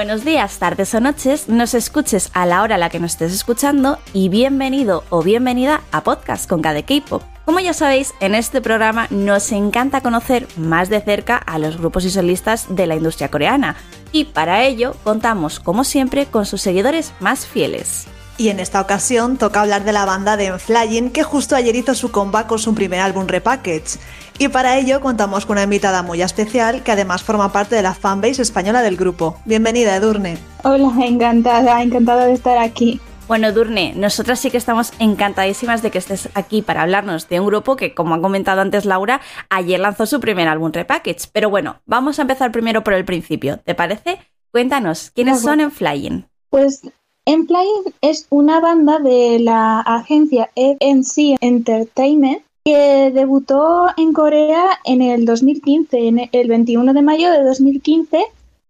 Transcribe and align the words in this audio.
Buenos 0.00 0.24
días, 0.24 0.58
tardes 0.58 0.94
o 0.94 1.00
noches, 1.00 1.50
nos 1.50 1.74
escuches 1.74 2.30
a 2.32 2.46
la 2.46 2.62
hora 2.62 2.76
a 2.76 2.78
la 2.78 2.88
que 2.88 2.98
nos 2.98 3.10
estés 3.10 3.34
escuchando 3.34 3.98
y 4.14 4.30
bienvenido 4.30 5.04
o 5.10 5.22
bienvenida 5.22 5.82
a 5.92 6.02
Podcast 6.02 6.48
con 6.48 6.62
KD 6.62 6.86
K-Pop. 6.86 7.22
Como 7.44 7.60
ya 7.60 7.74
sabéis, 7.74 8.14
en 8.20 8.34
este 8.34 8.62
programa 8.62 9.08
nos 9.10 9.52
encanta 9.52 10.00
conocer 10.00 10.48
más 10.56 10.88
de 10.88 11.02
cerca 11.02 11.36
a 11.36 11.58
los 11.58 11.76
grupos 11.76 12.06
y 12.06 12.10
solistas 12.10 12.74
de 12.74 12.86
la 12.86 12.96
industria 12.96 13.30
coreana 13.30 13.76
y 14.10 14.24
para 14.24 14.64
ello 14.64 14.96
contamos, 15.04 15.60
como 15.60 15.84
siempre, 15.84 16.24
con 16.24 16.46
sus 16.46 16.62
seguidores 16.62 17.12
más 17.20 17.46
fieles. 17.46 18.06
Y 18.40 18.48
en 18.48 18.58
esta 18.58 18.80
ocasión 18.80 19.36
toca 19.36 19.60
hablar 19.60 19.84
de 19.84 19.92
la 19.92 20.06
banda 20.06 20.38
de 20.38 20.46
Enflying 20.46 21.10
que 21.10 21.22
justo 21.22 21.56
ayer 21.56 21.76
hizo 21.76 21.94
su 21.94 22.10
comeback 22.10 22.46
con 22.46 22.58
su 22.58 22.74
primer 22.74 23.00
álbum 23.00 23.26
Repackage. 23.26 23.98
Y 24.38 24.48
para 24.48 24.78
ello 24.78 25.02
contamos 25.02 25.44
con 25.44 25.56
una 25.56 25.64
invitada 25.64 26.02
muy 26.02 26.22
especial 26.22 26.82
que 26.82 26.90
además 26.90 27.22
forma 27.22 27.52
parte 27.52 27.76
de 27.76 27.82
la 27.82 27.92
fanbase 27.92 28.40
española 28.40 28.80
del 28.80 28.96
grupo. 28.96 29.36
Bienvenida, 29.44 29.94
Edurne. 29.94 30.38
Hola, 30.64 30.90
encantada, 31.04 31.82
encantada 31.82 32.24
de 32.24 32.32
estar 32.32 32.56
aquí. 32.56 32.98
Bueno, 33.28 33.52
Durne, 33.52 33.92
nosotras 33.94 34.40
sí 34.40 34.50
que 34.50 34.56
estamos 34.56 34.94
encantadísimas 34.98 35.82
de 35.82 35.90
que 35.90 35.98
estés 35.98 36.30
aquí 36.32 36.62
para 36.62 36.80
hablarnos 36.80 37.28
de 37.28 37.40
un 37.40 37.46
grupo 37.46 37.76
que, 37.76 37.92
como 37.92 38.14
ha 38.14 38.22
comentado 38.22 38.62
antes 38.62 38.86
Laura, 38.86 39.20
ayer 39.50 39.78
lanzó 39.78 40.06
su 40.06 40.18
primer 40.18 40.48
álbum 40.48 40.72
Repackage. 40.72 41.28
Pero 41.30 41.50
bueno, 41.50 41.82
vamos 41.84 42.18
a 42.18 42.22
empezar 42.22 42.52
primero 42.52 42.84
por 42.84 42.94
el 42.94 43.04
principio, 43.04 43.58
¿te 43.58 43.74
parece? 43.74 44.18
Cuéntanos, 44.50 45.10
¿quiénes 45.14 45.42
son 45.42 45.60
en 45.60 45.70
Flying? 45.70 46.24
Pues 46.48 46.80
Flying 47.50 47.92
es 48.00 48.26
una 48.30 48.60
banda 48.60 48.98
de 49.00 49.40
la 49.40 49.80
agencia 49.80 50.50
FNC 50.54 51.36
Entertainment 51.40 52.42
que 52.64 53.10
debutó 53.12 53.88
en 53.96 54.12
Corea 54.12 54.78
en 54.84 55.02
el 55.02 55.24
2015, 55.24 56.08
en 56.08 56.28
el 56.30 56.48
21 56.48 56.94
de 56.94 57.02
mayo 57.02 57.30
de 57.30 57.42
2015 57.42 58.24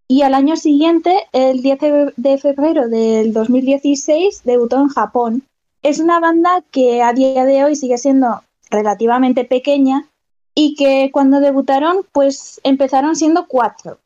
y 0.09 0.23
al 0.23 0.35
año 0.35 0.57
siguiente, 0.57 1.15
el 1.33 1.63
10 1.63 1.79
de 2.17 2.39
febrero 2.39 2.89
del 2.89 3.33
2016, 3.33 4.43
debutó 4.45 4.77
en 4.81 4.89
Japón. 4.89 5.43
Es 5.83 6.01
una 6.01 6.19
banda 6.19 6.65
que 6.71 7.03
a 7.03 7.13
día 7.13 7.45
de 7.45 7.65
hoy 7.65 7.77
sigue 7.77 7.99
siendo 7.99 8.43
relativamente 8.71 9.45
pequeña 9.45 10.07
y 10.55 10.75
que 10.75 11.11
cuando 11.13 11.39
debutaron 11.41 11.99
pues 12.13 12.61
empezaron 12.65 13.15
siendo 13.15 13.47
cuatro. 13.47 13.99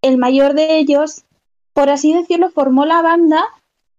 El 0.00 0.18
mayor 0.18 0.54
de 0.54 0.78
ellos, 0.78 1.22
por 1.72 1.90
así 1.90 2.12
decirlo, 2.12 2.50
formó 2.50 2.84
la 2.84 3.02
banda 3.02 3.42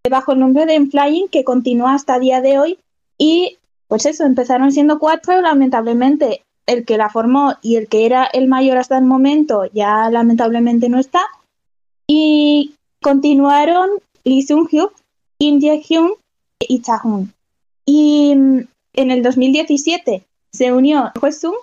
bajo 0.09 0.33
el 0.33 0.39
nombre 0.39 0.65
de 0.65 0.85
Flying 0.85 1.29
que 1.29 1.43
continúa 1.43 1.93
hasta 1.93 2.19
día 2.19 2.41
de 2.41 2.59
hoy 2.59 2.79
y 3.17 3.57
pues 3.87 4.05
eso, 4.05 4.25
empezaron 4.25 4.71
siendo 4.71 4.99
cuatro, 4.99 5.41
lamentablemente 5.41 6.43
el 6.65 6.83
que 6.85 6.97
la 6.97 7.09
formó 7.09 7.53
y 7.61 7.75
el 7.75 7.87
que 7.87 8.05
era 8.05 8.25
el 8.25 8.47
mayor 8.47 8.77
hasta 8.77 8.97
el 8.97 9.05
momento 9.05 9.65
ya 9.73 10.09
lamentablemente 10.09 10.89
no 10.89 10.99
está 10.99 11.21
y 12.07 12.75
continuaron 13.01 13.89
Lee 14.23 14.45
Seung-hyuk, 14.45 14.91
Kim 15.37 15.59
Jae-hyun 15.61 16.13
y 16.59 16.81
Cha-hoon. 16.81 17.33
Y 17.85 18.33
mm, 18.35 18.59
en 18.93 19.11
el 19.11 19.23
2017 19.23 20.23
se 20.51 20.71
unió 20.73 21.11
Hwesung 21.21 21.55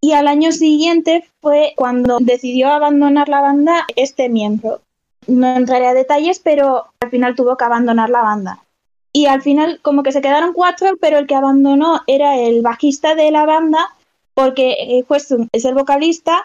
y 0.00 0.12
al 0.12 0.28
año 0.28 0.52
siguiente 0.52 1.24
fue 1.40 1.74
cuando 1.76 2.18
decidió 2.20 2.68
abandonar 2.68 3.28
la 3.28 3.40
banda 3.40 3.86
este 3.96 4.28
miembro. 4.28 4.80
No 5.26 5.56
entraré 5.56 5.86
a 5.86 5.94
detalles, 5.94 6.38
pero 6.38 6.86
al 7.00 7.10
final 7.10 7.34
tuvo 7.34 7.56
que 7.56 7.64
abandonar 7.64 8.10
la 8.10 8.22
banda. 8.22 8.64
Y 9.12 9.26
al 9.26 9.42
final 9.42 9.80
como 9.82 10.02
que 10.02 10.12
se 10.12 10.20
quedaron 10.20 10.52
cuatro, 10.52 10.96
pero 11.00 11.18
el 11.18 11.26
que 11.26 11.34
abandonó 11.34 12.00
era 12.06 12.38
el 12.38 12.62
bajista 12.62 13.14
de 13.14 13.30
la 13.30 13.44
banda, 13.44 13.88
porque 14.34 14.72
eh, 14.72 15.04
es 15.52 15.64
el 15.64 15.74
vocalista, 15.74 16.44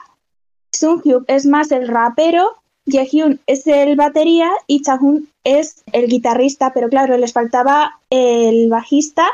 Sung-hyuk 0.75 1.23
es 1.27 1.45
más 1.45 1.71
el 1.71 1.87
rapero, 1.87 2.57
Jaehyun 2.87 3.39
es 3.47 3.65
el 3.67 3.95
batería 3.95 4.51
y 4.67 4.81
Chahun 4.81 5.29
es 5.43 5.83
el 5.91 6.07
guitarrista, 6.07 6.71
pero 6.73 6.89
claro, 6.89 7.17
les 7.17 7.33
faltaba 7.33 7.99
el 8.09 8.69
bajista. 8.69 9.27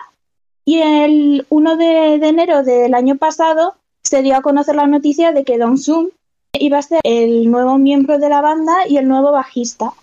Y 0.63 0.79
el 0.79 1.45
1 1.49 1.77
de, 1.77 2.13
enero 2.15 2.63
del 2.63 2.93
año 2.93 3.17
pasado 3.17 3.75
se 4.03 4.21
dio 4.21 4.35
a 4.35 4.41
conocer 4.41 4.75
la 4.75 4.87
noticia 4.87 5.31
de 5.31 5.43
que 5.43 5.57
Dong 5.57 5.77
Sung 5.77 6.09
iba 6.59 6.77
a 6.77 6.81
ser 6.81 6.99
el 7.03 7.49
nuevo 7.49 7.77
miembro 7.77 8.19
de 8.19 8.29
la 8.29 8.41
banda 8.41 8.87
y 8.87 8.97
el 8.97 9.07
nuevo 9.07 9.31
bajista. 9.31 9.93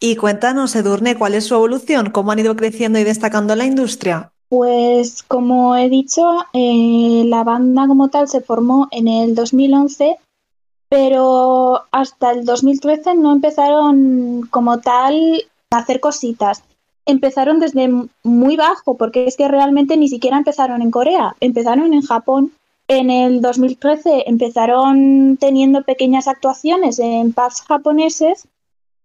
Y 0.00 0.16
cuéntanos, 0.16 0.74
Edurne, 0.76 1.16
¿cuál 1.16 1.34
es 1.34 1.44
su 1.44 1.54
evolución? 1.54 2.10
¿Cómo 2.10 2.32
han 2.32 2.38
ido 2.38 2.56
creciendo 2.56 2.98
y 2.98 3.04
destacando 3.04 3.54
en 3.54 3.58
la 3.60 3.64
industria? 3.64 4.32
Pues 4.48 5.22
como 5.22 5.76
he 5.76 5.88
dicho, 5.88 6.22
eh, 6.52 7.24
la 7.26 7.42
banda 7.42 7.86
como 7.86 8.08
tal 8.08 8.28
se 8.28 8.40
formó 8.40 8.88
en 8.90 9.08
el 9.08 9.34
2011, 9.34 10.18
pero 10.88 11.82
hasta 11.90 12.32
el 12.32 12.44
2013 12.44 13.14
no 13.14 13.32
empezaron 13.32 14.42
como 14.50 14.78
tal 14.80 15.42
a 15.70 15.78
hacer 15.78 16.00
cositas. 16.00 16.62
Empezaron 17.06 17.58
desde 17.58 17.90
muy 18.22 18.56
bajo, 18.56 18.96
porque 18.96 19.26
es 19.26 19.36
que 19.36 19.48
realmente 19.48 19.96
ni 19.96 20.08
siquiera 20.08 20.36
empezaron 20.36 20.82
en 20.82 20.90
Corea, 20.90 21.34
empezaron 21.40 21.92
en 21.94 22.02
Japón 22.02 22.52
en 22.88 23.10
el 23.10 23.40
2013 23.40 24.24
empezaron 24.26 25.36
teniendo 25.38 25.82
pequeñas 25.82 26.28
actuaciones 26.28 26.98
en 26.98 27.32
pubs 27.32 27.62
japoneses 27.62 28.46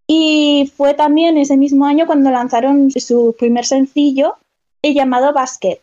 y 0.07 0.71
fue 0.75 0.93
también 0.93 1.37
ese 1.37 1.55
mismo 1.55 1.85
año 1.85 2.05
cuando 2.07 2.31
lanzaron 2.31 2.91
su 2.91 3.35
primer 3.37 3.65
sencillo 3.65 4.35
llamado 4.83 5.33
Basket. 5.33 5.81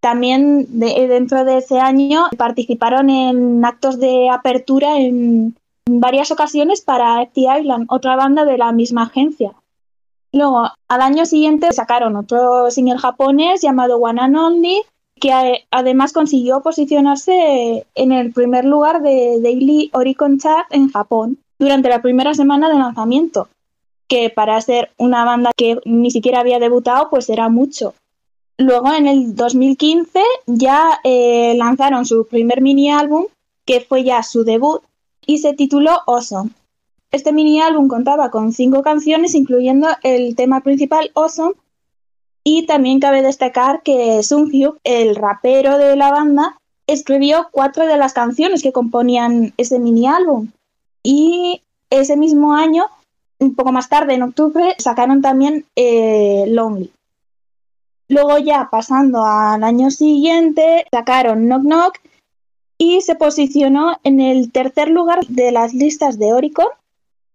También 0.00 0.66
dentro 0.70 1.44
de 1.44 1.58
ese 1.58 1.78
año 1.80 2.28
participaron 2.36 3.10
en 3.10 3.64
actos 3.64 3.98
de 3.98 4.30
apertura 4.30 4.98
en 4.98 5.56
varias 5.86 6.30
ocasiones 6.30 6.80
para 6.80 7.22
FT 7.22 7.40
Island, 7.60 7.86
otra 7.88 8.16
banda 8.16 8.44
de 8.44 8.58
la 8.58 8.72
misma 8.72 9.04
agencia. 9.04 9.54
Luego, 10.32 10.68
al 10.88 11.00
año 11.00 11.26
siguiente 11.26 11.72
sacaron 11.72 12.14
otro 12.16 12.70
single 12.70 12.98
japonés 12.98 13.60
llamado 13.60 13.96
One 13.98 14.20
and 14.20 14.36
Only, 14.36 14.82
que 15.18 15.64
además 15.70 16.12
consiguió 16.12 16.60
posicionarse 16.60 17.86
en 17.94 18.12
el 18.12 18.32
primer 18.32 18.64
lugar 18.64 19.02
de 19.02 19.40
Daily 19.42 19.90
Oricon 19.92 20.38
Chart 20.38 20.66
en 20.70 20.90
Japón 20.90 21.38
durante 21.58 21.88
la 21.88 22.02
primera 22.02 22.34
semana 22.34 22.68
de 22.68 22.78
lanzamiento, 22.78 23.48
que 24.06 24.30
para 24.30 24.60
ser 24.60 24.90
una 24.96 25.24
banda 25.24 25.50
que 25.56 25.78
ni 25.84 26.10
siquiera 26.10 26.40
había 26.40 26.58
debutado, 26.58 27.10
pues 27.10 27.28
era 27.28 27.48
mucho. 27.48 27.94
Luego, 28.56 28.92
en 28.92 29.06
el 29.06 29.36
2015, 29.36 30.20
ya 30.46 30.98
eh, 31.04 31.54
lanzaron 31.56 32.04
su 32.06 32.26
primer 32.26 32.60
mini 32.60 32.90
álbum, 32.90 33.26
que 33.64 33.80
fue 33.80 34.02
ya 34.02 34.22
su 34.22 34.44
debut, 34.44 34.82
y 35.26 35.38
se 35.38 35.52
tituló 35.52 36.00
Awesome. 36.06 36.50
Este 37.10 37.32
mini 37.32 37.60
álbum 37.60 37.88
contaba 37.88 38.30
con 38.30 38.52
cinco 38.52 38.82
canciones, 38.82 39.34
incluyendo 39.34 39.88
el 40.02 40.34
tema 40.34 40.60
principal 40.60 41.10
Awesome, 41.14 41.54
y 42.50 42.64
también 42.64 42.98
cabe 42.98 43.20
destacar 43.20 43.82
que 43.82 44.22
Hyuk, 44.22 44.78
el 44.82 45.16
rapero 45.16 45.76
de 45.76 45.96
la 45.96 46.10
banda, 46.10 46.56
escribió 46.86 47.48
cuatro 47.52 47.86
de 47.86 47.98
las 47.98 48.14
canciones 48.14 48.62
que 48.62 48.72
componían 48.72 49.52
ese 49.58 49.78
mini 49.78 50.06
álbum. 50.06 50.48
Y 51.02 51.60
ese 51.90 52.16
mismo 52.16 52.54
año, 52.54 52.86
un 53.38 53.54
poco 53.54 53.70
más 53.70 53.90
tarde, 53.90 54.14
en 54.14 54.22
octubre, 54.22 54.74
sacaron 54.78 55.20
también 55.20 55.66
eh, 55.76 56.46
Lonely. 56.48 56.90
Luego 58.08 58.38
ya 58.38 58.68
pasando 58.70 59.26
al 59.26 59.62
año 59.62 59.90
siguiente, 59.90 60.86
sacaron 60.90 61.48
Knock 61.48 61.64
Knock 61.64 61.98
y 62.78 63.02
se 63.02 63.14
posicionó 63.14 63.98
en 64.04 64.20
el 64.20 64.52
tercer 64.52 64.88
lugar 64.88 65.26
de 65.26 65.52
las 65.52 65.74
listas 65.74 66.18
de 66.18 66.32
Oricon 66.32 66.68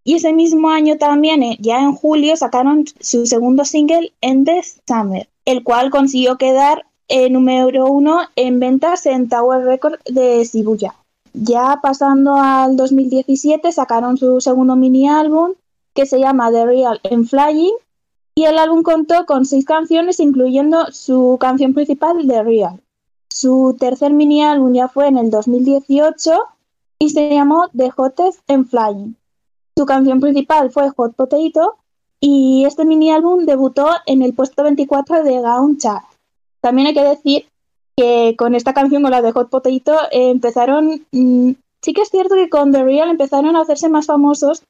y 0.04 0.16
ese 0.16 0.34
mismo 0.34 0.70
año 0.70 0.98
también, 0.98 1.44
eh, 1.44 1.58
ya 1.60 1.82
en 1.82 1.94
julio, 1.94 2.36
sacaron 2.36 2.86
su 3.00 3.26
segundo 3.26 3.66
single, 3.66 4.14
End 4.22 4.50
Summer, 4.88 5.28
el 5.46 5.64
cual 5.64 5.92
consiguió 5.92 6.38
quedar 6.38 6.86
número 7.30 7.86
uno 7.86 8.22
en 8.36 8.60
ventas 8.60 9.06
en 9.06 9.30
Tower 9.30 9.64
Record 9.64 10.00
de 10.06 10.44
Shibuya. 10.44 10.96
Ya 11.34 11.80
pasando 11.82 12.36
al 12.36 12.76
2017, 12.76 13.72
sacaron 13.72 14.18
su 14.18 14.42
segundo 14.42 14.76
mini 14.76 15.08
álbum, 15.08 15.54
que 15.94 16.06
se 16.06 16.20
llama 16.20 16.52
The 16.52 16.66
Real 16.66 17.00
and 17.10 17.28
Flying, 17.28 17.74
y 18.36 18.46
el 18.46 18.58
álbum 18.58 18.82
contó 18.82 19.26
con 19.26 19.46
seis 19.46 19.66
canciones, 19.66 20.20
incluyendo 20.20 20.92
su 20.92 21.38
canción 21.40 21.74
principal, 21.74 22.26
The 22.28 22.44
Real. 22.44 22.82
Su 23.30 23.76
tercer 23.80 24.14
mini 24.14 24.44
álbum 24.44 24.74
ya 24.74 24.88
fue 24.88 25.08
en 25.08 25.18
el 25.18 25.30
2018 25.30 26.32
y 27.00 27.10
se 27.10 27.30
llamó 27.30 27.68
The 27.76 27.92
Hottest 27.96 28.40
and 28.50 28.68
Flying. 28.68 29.16
Su 29.76 29.86
canción 29.86 30.20
principal 30.20 30.72
fue 30.72 30.90
Hot 30.92 31.16
Potato 31.16 31.78
y 32.20 32.64
este 32.66 32.86
mini 32.86 33.12
álbum 33.12 33.46
debutó 33.46 33.90
en 34.06 34.22
el 34.22 34.34
puesto 34.34 34.64
24 34.64 35.24
de 35.24 35.42
Gaon 35.42 35.78
Chart. 35.78 36.06
También 36.62 36.88
hay 36.88 36.94
que 36.94 37.04
decir 37.04 37.46
que 37.98 38.36
con 38.38 38.56
esta 38.56 38.74
canción, 38.74 39.02
con 39.02 39.12
la 39.12 39.22
de 39.22 39.32
Hot 39.32 39.50
Potato, 39.50 39.98
empezaron. 40.12 41.06
Mm, 41.12 41.52
sí 41.82 41.94
que 41.94 42.02
es 42.02 42.10
cierto 42.10 42.36
que 42.36 42.50
con 42.50 42.72
The 42.72 42.84
Real 42.84 43.10
empezaron 43.10 43.56
a 43.56 43.62
hacerse 43.62 43.90
más 43.90 44.06
famosos, 44.06 44.64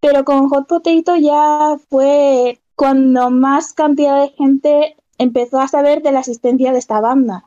pero 0.00 0.24
con 0.24 0.48
Hot 0.48 0.66
Potato 0.66 1.16
ya 1.16 1.76
fue 1.88 2.60
cuando 2.76 3.30
más 3.30 3.72
cantidad 3.72 4.22
de 4.22 4.28
gente 4.28 4.96
empezó 5.18 5.60
a 5.60 5.68
saber 5.68 6.02
de 6.02 6.12
la 6.12 6.20
existencia 6.20 6.72
de 6.72 6.78
esta 6.78 7.00
banda. 7.00 7.44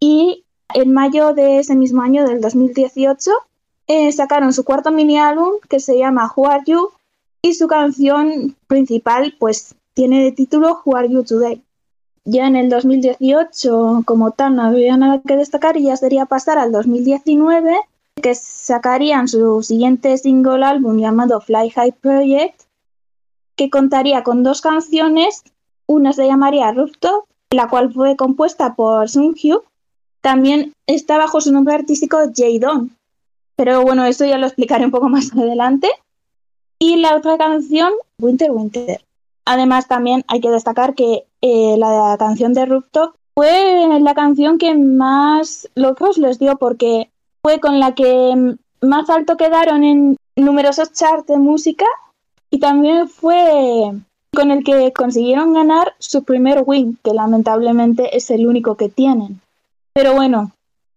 Y 0.00 0.44
en 0.74 0.92
mayo 0.92 1.34
de 1.34 1.58
ese 1.58 1.76
mismo 1.76 2.02
año, 2.02 2.26
del 2.26 2.40
2018, 2.40 3.30
eh, 3.86 4.12
sacaron 4.12 4.52
su 4.52 4.64
cuarto 4.64 4.90
mini 4.90 5.18
álbum 5.18 5.54
que 5.68 5.80
se 5.80 5.98
llama 5.98 6.32
Who 6.34 6.48
Are 6.48 6.62
You 6.66 6.90
y 7.42 7.54
su 7.54 7.66
canción 7.66 8.56
principal 8.66 9.34
pues 9.38 9.74
tiene 9.94 10.22
de 10.24 10.32
título 10.32 10.80
Who 10.84 10.96
Are 10.96 11.08
You 11.08 11.24
Today. 11.24 11.62
Ya 12.24 12.46
en 12.46 12.54
el 12.54 12.70
2018 12.70 14.02
como 14.04 14.30
tal 14.30 14.56
no 14.56 14.62
había 14.62 14.96
nada 14.96 15.20
que 15.26 15.36
destacar 15.36 15.76
y 15.76 15.84
ya 15.84 15.96
sería 15.96 16.26
pasar 16.26 16.58
al 16.58 16.70
2019 16.70 17.76
que 18.22 18.34
sacarían 18.34 19.26
su 19.26 19.62
siguiente 19.62 20.16
single 20.18 20.64
álbum 20.64 20.98
llamado 20.98 21.40
Fly 21.40 21.70
High 21.70 21.92
Project 22.00 22.62
que 23.56 23.70
contaría 23.70 24.22
con 24.22 24.42
dos 24.42 24.60
canciones, 24.60 25.42
una 25.86 26.12
se 26.12 26.26
llamaría 26.26 26.72
Rooftop, 26.72 27.26
la 27.50 27.68
cual 27.68 27.92
fue 27.92 28.16
compuesta 28.16 28.74
por 28.74 29.08
Sung 29.08 29.34
Hyo, 29.34 29.64
también 30.20 30.72
está 30.86 31.18
bajo 31.18 31.40
su 31.40 31.52
nombre 31.52 31.74
artístico 31.74 32.18
Jae 32.34 32.58
Don, 32.58 32.96
pero 33.56 33.82
bueno, 33.82 34.04
eso 34.04 34.24
ya 34.24 34.38
lo 34.38 34.46
explicaré 34.46 34.84
un 34.84 34.90
poco 34.90 35.08
más 35.10 35.32
adelante. 35.32 35.88
Y 36.78 36.96
la 36.96 37.16
otra 37.16 37.38
canción, 37.38 37.92
Winter 38.18 38.50
Winter. 38.50 39.04
Además, 39.44 39.88
también 39.88 40.24
hay 40.28 40.40
que 40.40 40.50
destacar 40.50 40.94
que 40.94 41.24
eh, 41.40 41.76
la 41.78 42.16
canción 42.18 42.54
de 42.54 42.66
Rooftop 42.66 43.14
fue 43.34 43.88
la 44.00 44.14
canción 44.14 44.58
que 44.58 44.74
más 44.74 45.68
locos 45.74 46.18
les 46.18 46.38
dio 46.38 46.56
porque 46.58 47.10
fue 47.42 47.60
con 47.60 47.80
la 47.80 47.94
que 47.94 48.56
más 48.80 49.10
alto 49.10 49.36
quedaron 49.36 49.84
en 49.84 50.16
numerosos 50.36 50.92
charts 50.92 51.26
de 51.26 51.38
música 51.38 51.86
y 52.50 52.58
también 52.58 53.08
fue 53.08 53.92
con 54.34 54.50
el 54.50 54.64
que 54.64 54.92
consiguieron 54.92 55.52
ganar 55.52 55.94
su 55.98 56.24
primer 56.24 56.62
win, 56.64 56.98
que 57.02 57.12
lamentablemente 57.12 58.16
es 58.16 58.30
el 58.30 58.46
único 58.46 58.76
que 58.76 58.88
tienen. 58.88 59.40
Pero 59.92 60.14
bueno, 60.14 60.52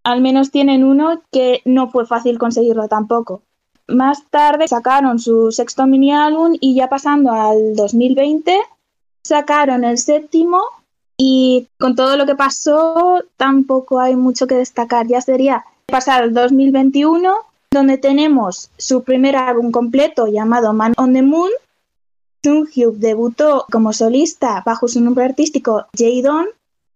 al 0.06 0.22
menos 0.22 0.52
tienen 0.52 0.84
uno 0.84 1.22
que 1.32 1.62
no 1.66 1.90
fue 1.90 2.06
fácil 2.06 2.38
conseguirlo 2.38 2.88
tampoco. 2.88 3.42
Más 3.88 4.24
tarde 4.30 4.68
sacaron 4.68 5.20
su 5.20 5.52
sexto 5.52 5.88
mini 5.88 6.14
álbum 6.14 6.56
y 6.62 6.76
ya 6.76 6.88
pasando 6.88 7.32
al 7.32 7.76
2020 7.76 8.56
sacaron 9.24 9.84
el 9.84 9.98
séptimo 9.98 10.62
y 11.18 11.68
con 11.80 11.96
todo 11.96 12.18
lo 12.18 12.28
que 12.28 12.36
pasó 12.36 13.20
tampoco 13.36 14.00
hay 14.00 14.16
mucho 14.16 14.46
que 14.46 14.56
destacar. 14.56 15.08
Ya 15.08 15.22
sería 15.22 15.66
pasar 15.88 16.22
al 16.22 16.34
2021 16.34 17.34
donde 17.72 17.98
tenemos 17.98 18.70
su 18.78 19.04
primer 19.04 19.36
álbum 19.36 19.72
completo 19.72 20.28
llamado 20.28 20.72
Man 20.74 20.94
on 20.98 21.14
the 21.14 21.24
Moon. 21.24 21.50
Hyuk 22.44 22.98
debutó 22.98 23.66
como 23.72 23.92
solista 23.92 24.62
bajo 24.64 24.88
su 24.88 25.02
nombre 25.02 25.26
artístico 25.26 25.88
Jae 25.98 26.22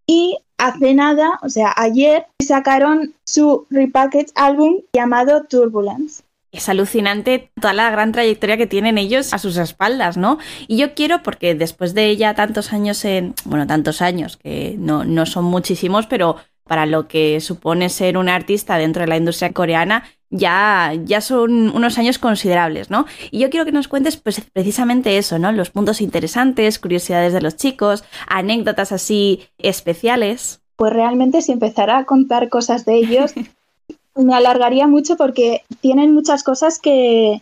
y 0.06 0.38
hace 0.60 0.94
nada, 0.94 1.40
o 1.42 1.50
sea, 1.50 1.74
ayer 1.76 2.28
sacaron 2.46 3.14
su 3.26 3.66
repackage 3.70 4.32
álbum 4.36 4.82
llamado 4.94 5.44
Turbulence. 5.50 6.24
Es 6.52 6.68
alucinante 6.68 7.52
toda 7.60 7.74
la 7.74 7.92
gran 7.92 8.12
trayectoria 8.12 8.58
que 8.58 8.68
tienen 8.68 8.98
ellos 8.98 9.34
a 9.34 9.38
sus 9.38 9.58
espaldas, 9.58 10.18
¿no? 10.18 10.40
Y 10.68 10.78
yo 10.78 10.96
quiero, 10.96 11.22
porque 11.22 11.54
después 11.54 11.94
de 11.94 12.16
ya 12.18 12.34
tantos 12.34 12.74
años 12.74 13.06
en, 13.06 13.36
bueno, 13.46 13.68
tantos 13.68 14.02
años, 14.02 14.38
que 14.38 14.76
no, 14.80 15.06
no 15.06 15.26
son 15.26 15.46
muchísimos, 15.46 16.08
pero 16.08 16.38
para 16.64 16.86
lo 16.86 17.08
que 17.08 17.40
supone 17.40 17.90
ser 17.90 18.18
un 18.18 18.30
artista 18.30 18.78
dentro 18.78 19.02
de 19.02 19.08
la 19.08 19.18
industria 19.18 19.54
coreana, 19.54 20.04
ya, 20.30 20.94
ya 21.06 21.22
son 21.22 21.76
unos 21.76 21.98
años 21.98 22.20
considerables, 22.20 22.90
¿no? 22.90 23.06
Y 23.32 23.40
yo 23.40 23.50
quiero 23.50 23.66
que 23.66 23.72
nos 23.72 23.88
cuentes 23.88 24.18
pues, 24.18 24.42
precisamente 24.54 25.18
eso, 25.18 25.40
¿no? 25.40 25.52
Los 25.52 25.72
puntos 25.72 26.02
interesantes, 26.02 26.80
curiosidades 26.80 27.34
de 27.34 27.42
los 27.42 27.56
chicos, 27.56 28.04
anécdotas 28.28 28.92
así 28.92 29.48
especiales. 29.58 30.62
Pues 30.76 30.94
realmente 30.94 31.42
si 31.42 31.52
empezara 31.52 31.98
a 31.98 32.06
contar 32.06 32.50
cosas 32.50 32.86
de 32.86 32.96
ellos, 32.96 33.34
me 34.16 34.36
alargaría 34.36 34.88
mucho 34.88 35.18
porque 35.18 35.64
tienen 35.82 36.14
muchas 36.14 36.44
cosas 36.44 36.80
que, 36.80 37.42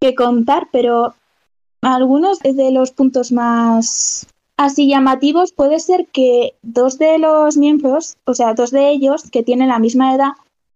que 0.00 0.14
contar, 0.14 0.68
pero 0.72 1.14
algunos 1.80 2.40
de 2.40 2.70
los 2.72 2.90
puntos 2.90 3.30
más 3.30 4.26
así 4.56 4.88
llamativos 4.88 5.52
puede 5.52 5.78
ser 5.78 6.06
que 6.06 6.54
dos 6.62 6.98
de 6.98 7.18
los 7.18 7.56
miembros, 7.56 8.16
o 8.24 8.34
sea, 8.34 8.54
dos 8.54 8.70
de 8.70 8.90
ellos 8.90 9.30
que 9.30 9.42
tienen 9.42 9.68
la 9.68 9.78
misma 9.78 10.14
edad, 10.14 10.32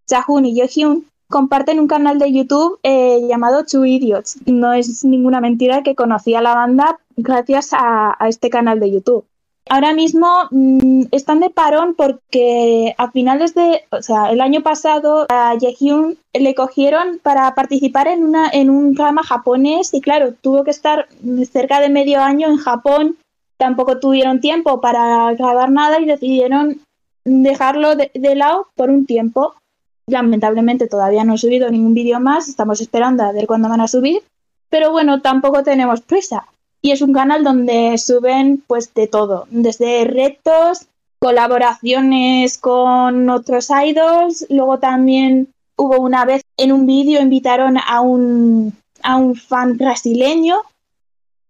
Jahun 0.09 0.45
y 0.45 0.55
Yehyun, 0.55 1.07
comparten 1.31 1.81
un 1.81 1.87
canal 1.87 2.19
de 2.19 2.33
YouTube 2.33 2.79
eh, 2.83 3.21
llamado 3.29 3.65
Two 3.65 3.87
Idiots. 3.87 4.39
No 4.47 4.73
es 4.73 5.05
ninguna 5.05 5.41
mentira 5.41 5.83
que 5.83 5.95
conocí 5.95 6.35
a 6.35 6.43
la 6.43 6.55
banda 6.55 6.99
gracias 7.17 7.71
a, 7.73 8.17
este 8.29 8.51
canal 8.51 8.81
de 8.81 8.91
YouTube. 8.91 9.25
Ahora 9.69 9.95
mismo 9.95 10.27
mm, 10.51 11.05
están 11.13 11.41
de 11.41 11.51
parón 11.51 11.95
porque 11.95 12.95
a 12.99 13.11
finales 13.11 13.55
de, 13.55 13.83
o 13.91 14.03
sea, 14.03 14.31
el 14.31 14.41
año 14.41 14.63
pasado 14.63 15.27
a 15.29 15.55
Yehyun 15.55 16.19
le 16.35 16.55
cogieron 16.55 17.21
para 17.23 17.55
participar 17.55 18.09
en, 18.09 18.25
una, 18.25 18.51
en 18.51 18.69
un 18.69 18.95
programa 18.95 19.23
japonés 19.23 19.95
y 19.95 20.01
claro, 20.01 20.35
tuvo 20.41 20.65
que 20.65 20.73
estar 20.73 21.09
cerca 21.51 21.81
de 21.81 21.89
medio 21.89 22.21
año 22.21 22.49
en 22.49 22.57
Japón 22.57 23.17
tampoco 23.61 23.99
tuvieron 23.99 24.41
tiempo 24.41 24.81
para 24.81 25.35
grabar 25.35 25.71
nada 25.71 26.01
y 26.01 26.07
decidieron 26.07 26.81
dejarlo 27.25 27.95
de, 27.95 28.11
lado 28.35 28.69
por 28.75 28.89
un 28.89 29.05
tiempo. 29.05 29.55
Lamentablemente 30.11 30.89
todavía 30.89 31.25
no 31.25 31.35
he 31.35 31.39
subido 31.39 31.71
ningún 31.71 31.95
vídeo 31.95 32.21
más, 32.21 32.49
estamos 32.49 32.81
esperando 32.81 33.23
a 33.23 33.33
ver 33.33 33.47
cuándo 33.47 33.69
van 33.69 33.81
a 33.81 33.89
subir, 33.89 34.23
pero 34.69 34.91
bueno, 34.91 35.21
tampoco 35.21 35.63
tenemos 35.63 36.01
prisa. 36.01 36.47
Y 36.83 36.93
es 36.93 37.03
un 37.03 37.13
canal 37.13 37.45
donde 37.45 37.99
suben 37.99 38.63
pues 38.67 38.93
de 38.95 39.07
todo, 39.07 39.47
desde 39.51 40.05
retos, 40.05 40.87
colaboraciones 41.19 42.57
con 42.57 43.29
otros 43.29 43.69
idols, 43.71 44.47
luego 44.49 44.79
también 44.79 45.49
hubo 45.77 46.01
una 46.01 46.25
vez 46.25 46.43
en 46.57 46.73
un 46.73 46.87
vídeo 46.87 47.21
invitaron 47.21 47.77
a 47.79 48.01
un, 48.01 48.75
a 49.03 49.17
un 49.17 49.35
fan 49.35 49.77
brasileño 49.77 50.57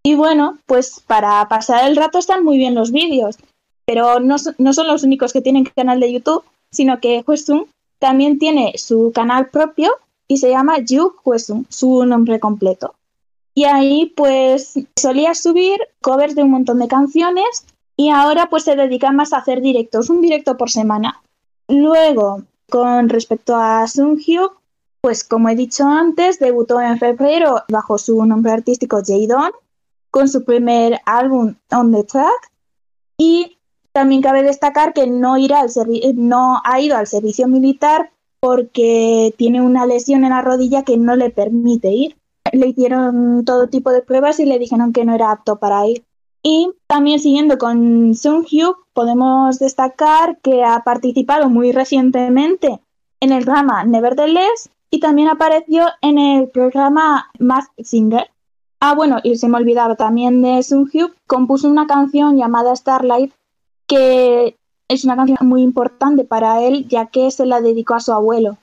y 0.03 0.15
bueno, 0.15 0.59
pues 0.67 1.01
para 1.07 1.47
pasar 1.49 1.89
el 1.89 1.97
rato 1.97 2.19
están 2.19 2.45
muy 2.45 2.59
bien 2.59 2.75
los 2.75 2.91
vídeos, 2.91 3.37
pero 3.85 4.19
no, 4.19 4.37
no 4.59 4.73
son 4.73 4.87
los 4.89 5.03
únicos 5.05 5.33
que 5.33 5.41
tienen 5.41 5.65
canal 5.65 6.01
de 6.01 6.13
YouTube, 6.13 6.45
sino 6.73 7.01
que 7.01 7.23
Huesung 7.27 7.67
también 8.01 8.39
tiene 8.39 8.73
su 8.77 9.13
canal 9.15 9.51
propio 9.51 9.93
y 10.27 10.39
se 10.39 10.51
llama 10.51 10.79
Yu 10.79 11.15
Huesung, 11.25 11.65
su 11.69 12.05
nombre 12.05 12.41
completo. 12.41 12.95
Y 13.55 13.65
ahí 13.65 14.13
pues 14.17 14.75
solía 14.97 15.35
subir 15.35 15.79
covers 16.01 16.35
de 16.35 16.43
un 16.43 16.51
montón 16.51 16.79
de 16.79 16.89
canciones 16.89 17.65
y 17.97 18.11
ahora 18.11 18.49
pues 18.49 18.65
se 18.65 18.75
dedica 18.75 19.13
más 19.13 19.33
a 19.33 19.39
hacer 19.39 19.61
directos, 19.61 20.09
un 20.09 20.23
directo 20.23 20.57
por 20.57 20.71
semana. 20.71 21.23
Luego, 21.69 22.43
con 22.69 23.09
respecto 23.09 23.55
a 23.55 23.87
Sunghyuk, 23.87 24.59
pues 25.03 25.25
como 25.25 25.49
he 25.49 25.55
dicho 25.55 25.85
antes, 25.87 26.39
debutó 26.39 26.81
en 26.81 26.99
febrero 26.99 27.63
bajo 27.69 27.99
su 27.99 28.25
nombre 28.25 28.53
artístico 28.53 29.03
Jae 29.07 29.29
con 30.11 30.29
su 30.29 30.45
primer 30.45 31.01
álbum 31.07 31.55
On 31.71 31.93
the 31.93 32.05
Track 32.05 32.51
y 33.19 33.59
también 33.93 34.23
cabe 34.23 34.43
destacar 34.43 34.93
que 34.93 35.07
no, 35.07 35.37
irá 35.39 35.61
al 35.61 35.71
no 36.17 36.61
ha 36.65 36.81
ido 36.81 36.97
al 36.97 37.07
servicio 37.07 37.49
militar 37.49 38.11
porque 38.41 39.35
tiene 39.37 39.61
una 39.61 39.87
lesión 39.87 40.25
en 40.25 40.31
la 40.31 40.43
rodilla 40.43 40.85
que 40.85 40.97
no 40.97 41.17
le 41.17 41.31
permite 41.31 41.91
ir. 41.91 42.17
Le 42.53 42.69
hicieron 42.69 43.45
todo 43.45 43.69
tipo 43.69 43.91
de 43.91 44.03
pruebas 44.03 44.41
y 44.41 44.47
le 44.47 44.59
dijeron 44.59 44.93
que 44.93 45.05
no 45.05 45.15
era 45.15 45.31
apto 45.31 45.57
para 45.57 45.87
ir. 45.87 46.05
Y 46.43 46.71
también 46.87 47.21
siguiendo 47.21 47.59
con 47.59 48.15
Sung 48.15 48.47
Hyuk, 48.47 48.87
podemos 48.95 49.59
destacar 49.59 50.39
que 50.41 50.65
ha 50.65 50.83
participado 50.85 51.51
muy 51.51 51.73
recientemente 51.73 52.81
en 53.21 53.33
el 53.33 53.45
drama 53.45 53.85
Nevertheless 53.85 54.71
y 54.91 55.01
también 55.01 55.29
apareció 55.29 55.87
en 56.01 56.19
el 56.19 56.49
programa 56.49 57.31
Mask 57.39 57.71
Singer. 57.79 58.31
Ah, 58.81 58.95
bueno, 58.95 59.19
y 59.23 59.37
se 59.37 59.49
me 59.49 59.59
olvidaba 59.59 59.97
también 59.97 60.41
de 60.41 60.63
Hyuk, 60.63 61.15
compuso 61.27 61.69
una 61.69 61.87
canción 61.87 62.39
llamada 62.39 62.75
Starlight, 62.75 63.33
que 63.91 64.57
es 64.87 65.05
una 65.05 65.17
canción 65.17 65.49
muy 65.49 65.63
importante 65.63 66.25
para 66.25 66.63
él, 66.63 66.87
ya 66.87 67.07
que 67.07 67.29
se 67.33 67.45
la 67.45 67.61
dedicó 67.61 67.95
a 67.95 68.01
su 68.01 68.13
abuelo. 68.13 68.57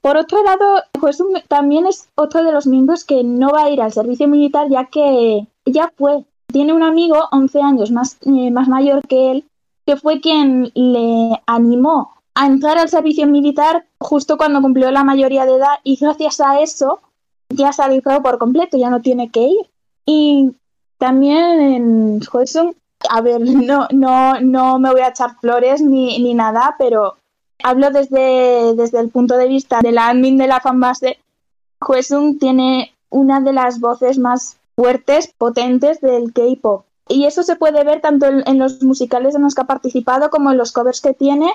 Por 0.00 0.16
otro 0.16 0.42
lado, 0.42 0.82
pues 1.00 1.22
también 1.46 1.86
es 1.86 2.08
otro 2.16 2.42
de 2.42 2.50
los 2.50 2.66
miembros 2.66 3.04
que 3.04 3.22
no 3.22 3.50
va 3.50 3.64
a 3.64 3.70
ir 3.70 3.80
al 3.80 3.92
servicio 3.92 4.26
militar, 4.26 4.66
ya 4.68 4.86
que 4.86 5.46
ya 5.64 5.92
fue. 5.96 6.24
Tiene 6.48 6.72
un 6.72 6.82
amigo 6.82 7.16
11 7.30 7.62
años 7.62 7.92
más, 7.92 8.18
eh, 8.22 8.50
más 8.50 8.66
mayor 8.66 9.06
que 9.06 9.30
él, 9.30 9.44
que 9.86 9.96
fue 9.96 10.20
quien 10.20 10.72
le 10.74 11.40
animó 11.46 12.10
a 12.34 12.46
entrar 12.46 12.78
al 12.78 12.88
servicio 12.88 13.28
militar 13.28 13.86
justo 14.00 14.36
cuando 14.36 14.60
cumplió 14.60 14.90
la 14.90 15.04
mayoría 15.04 15.46
de 15.46 15.54
edad 15.54 15.78
y 15.84 15.96
gracias 15.96 16.40
a 16.40 16.60
eso 16.60 17.00
ya 17.50 17.72
se 17.72 17.82
ha 17.82 18.20
por 18.20 18.38
completo, 18.38 18.76
ya 18.76 18.90
no 18.90 19.00
tiene 19.00 19.30
que 19.30 19.42
ir. 19.42 19.70
Y 20.06 20.56
también 20.98 21.60
en 21.60 22.20
Hudson, 22.32 22.74
a 23.10 23.20
ver, 23.20 23.40
no, 23.40 23.86
no, 23.90 24.40
no 24.40 24.78
me 24.78 24.90
voy 24.90 25.00
a 25.00 25.08
echar 25.08 25.36
flores 25.40 25.80
ni, 25.80 26.18
ni 26.18 26.34
nada, 26.34 26.76
pero 26.78 27.16
hablo 27.62 27.90
desde, 27.90 28.74
desde 28.74 29.00
el 29.00 29.10
punto 29.10 29.36
de 29.36 29.48
vista 29.48 29.80
de 29.80 29.92
la 29.92 30.08
admin 30.08 30.36
de 30.38 30.46
la 30.46 30.60
fanbase. 30.60 31.18
Hwesung 31.80 32.38
tiene 32.38 32.92
una 33.10 33.40
de 33.40 33.52
las 33.52 33.80
voces 33.80 34.18
más 34.18 34.56
fuertes, 34.74 35.32
potentes 35.36 36.00
del 36.00 36.32
K-pop. 36.32 36.84
Y 37.08 37.26
eso 37.26 37.42
se 37.42 37.56
puede 37.56 37.84
ver 37.84 38.00
tanto 38.00 38.26
en, 38.26 38.58
los 38.58 38.82
musicales 38.82 39.34
en 39.34 39.42
los 39.42 39.54
que 39.54 39.62
ha 39.62 39.66
participado 39.66 40.30
como 40.30 40.50
en 40.50 40.58
los 40.58 40.72
covers 40.72 41.00
que 41.00 41.12
tiene. 41.12 41.52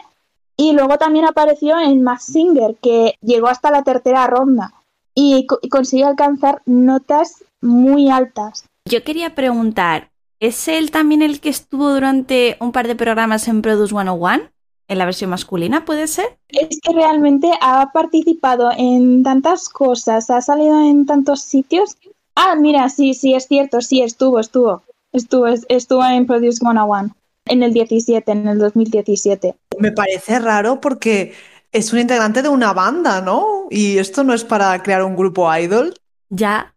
Y 0.56 0.74
luego 0.74 0.98
también 0.98 1.26
apareció 1.26 1.80
en 1.80 2.04
Max 2.04 2.26
Singer, 2.26 2.76
que 2.82 3.16
llegó 3.22 3.48
hasta 3.48 3.72
la 3.72 3.84
tercera 3.84 4.28
ronda 4.28 4.74
y, 5.14 5.48
consiguió 5.70 6.08
alcanzar 6.08 6.62
notas 6.66 7.44
muy 7.62 8.10
altas. 8.10 8.66
Yo 8.86 9.04
quería 9.04 9.36
preguntar, 9.36 10.10
¿es 10.40 10.68
él 10.68 10.92
también 10.92 11.22
el 11.22 11.40
que 11.40 11.50
estuvo 11.50 11.90
durante 11.90 12.58
un 12.60 12.72
par 12.72 12.88
de 12.88 12.96
programas 12.96 13.48
en 13.48 13.62
Produce 13.62 13.94
101? 13.94 14.50
¿En 14.90 14.98
la 14.98 15.06
versión 15.06 15.30
masculina 15.30 15.84
puede 15.84 16.08
ser? 16.08 16.38
Es 16.48 16.80
que 16.82 16.94
realmente 16.94 17.52
ha 17.62 17.92
participado 17.92 18.70
en 18.78 19.22
tantas 19.24 19.68
cosas, 19.68 20.30
ha 20.30 20.42
salido 20.42 20.80
en 20.80 21.06
tantos 21.06 21.42
sitios. 21.42 21.98
Ah, 22.36 22.56
mira, 22.56 22.88
sí, 22.88 23.14
sí, 23.14 23.34
es 23.34 23.48
cierto, 23.48 23.82
sí, 23.82 24.02
estuvo, 24.02 24.40
estuvo. 24.40 24.84
Estuvo, 25.12 25.48
estuvo 25.48 26.06
en 26.06 26.26
Produce 26.26 26.60
101 26.60 27.16
en 27.46 27.64
el 27.64 27.74
17, 27.74 28.32
en 28.32 28.48
el 28.48 28.60
2017. 28.60 29.56
Me 29.80 29.92
parece 29.92 30.40
raro 30.40 30.80
porque 30.80 31.34
es 31.72 31.92
un 31.94 32.00
integrante 32.00 32.42
de 32.42 32.50
una 32.50 32.74
banda, 32.74 33.22
¿no? 33.22 33.68
Y 33.70 33.98
esto 33.98 34.24
no 34.24 34.34
es 34.34 34.44
para 34.44 34.82
crear 34.84 35.04
un 35.04 35.16
grupo 35.16 35.54
idol. 35.56 35.94
Ya. 36.30 36.74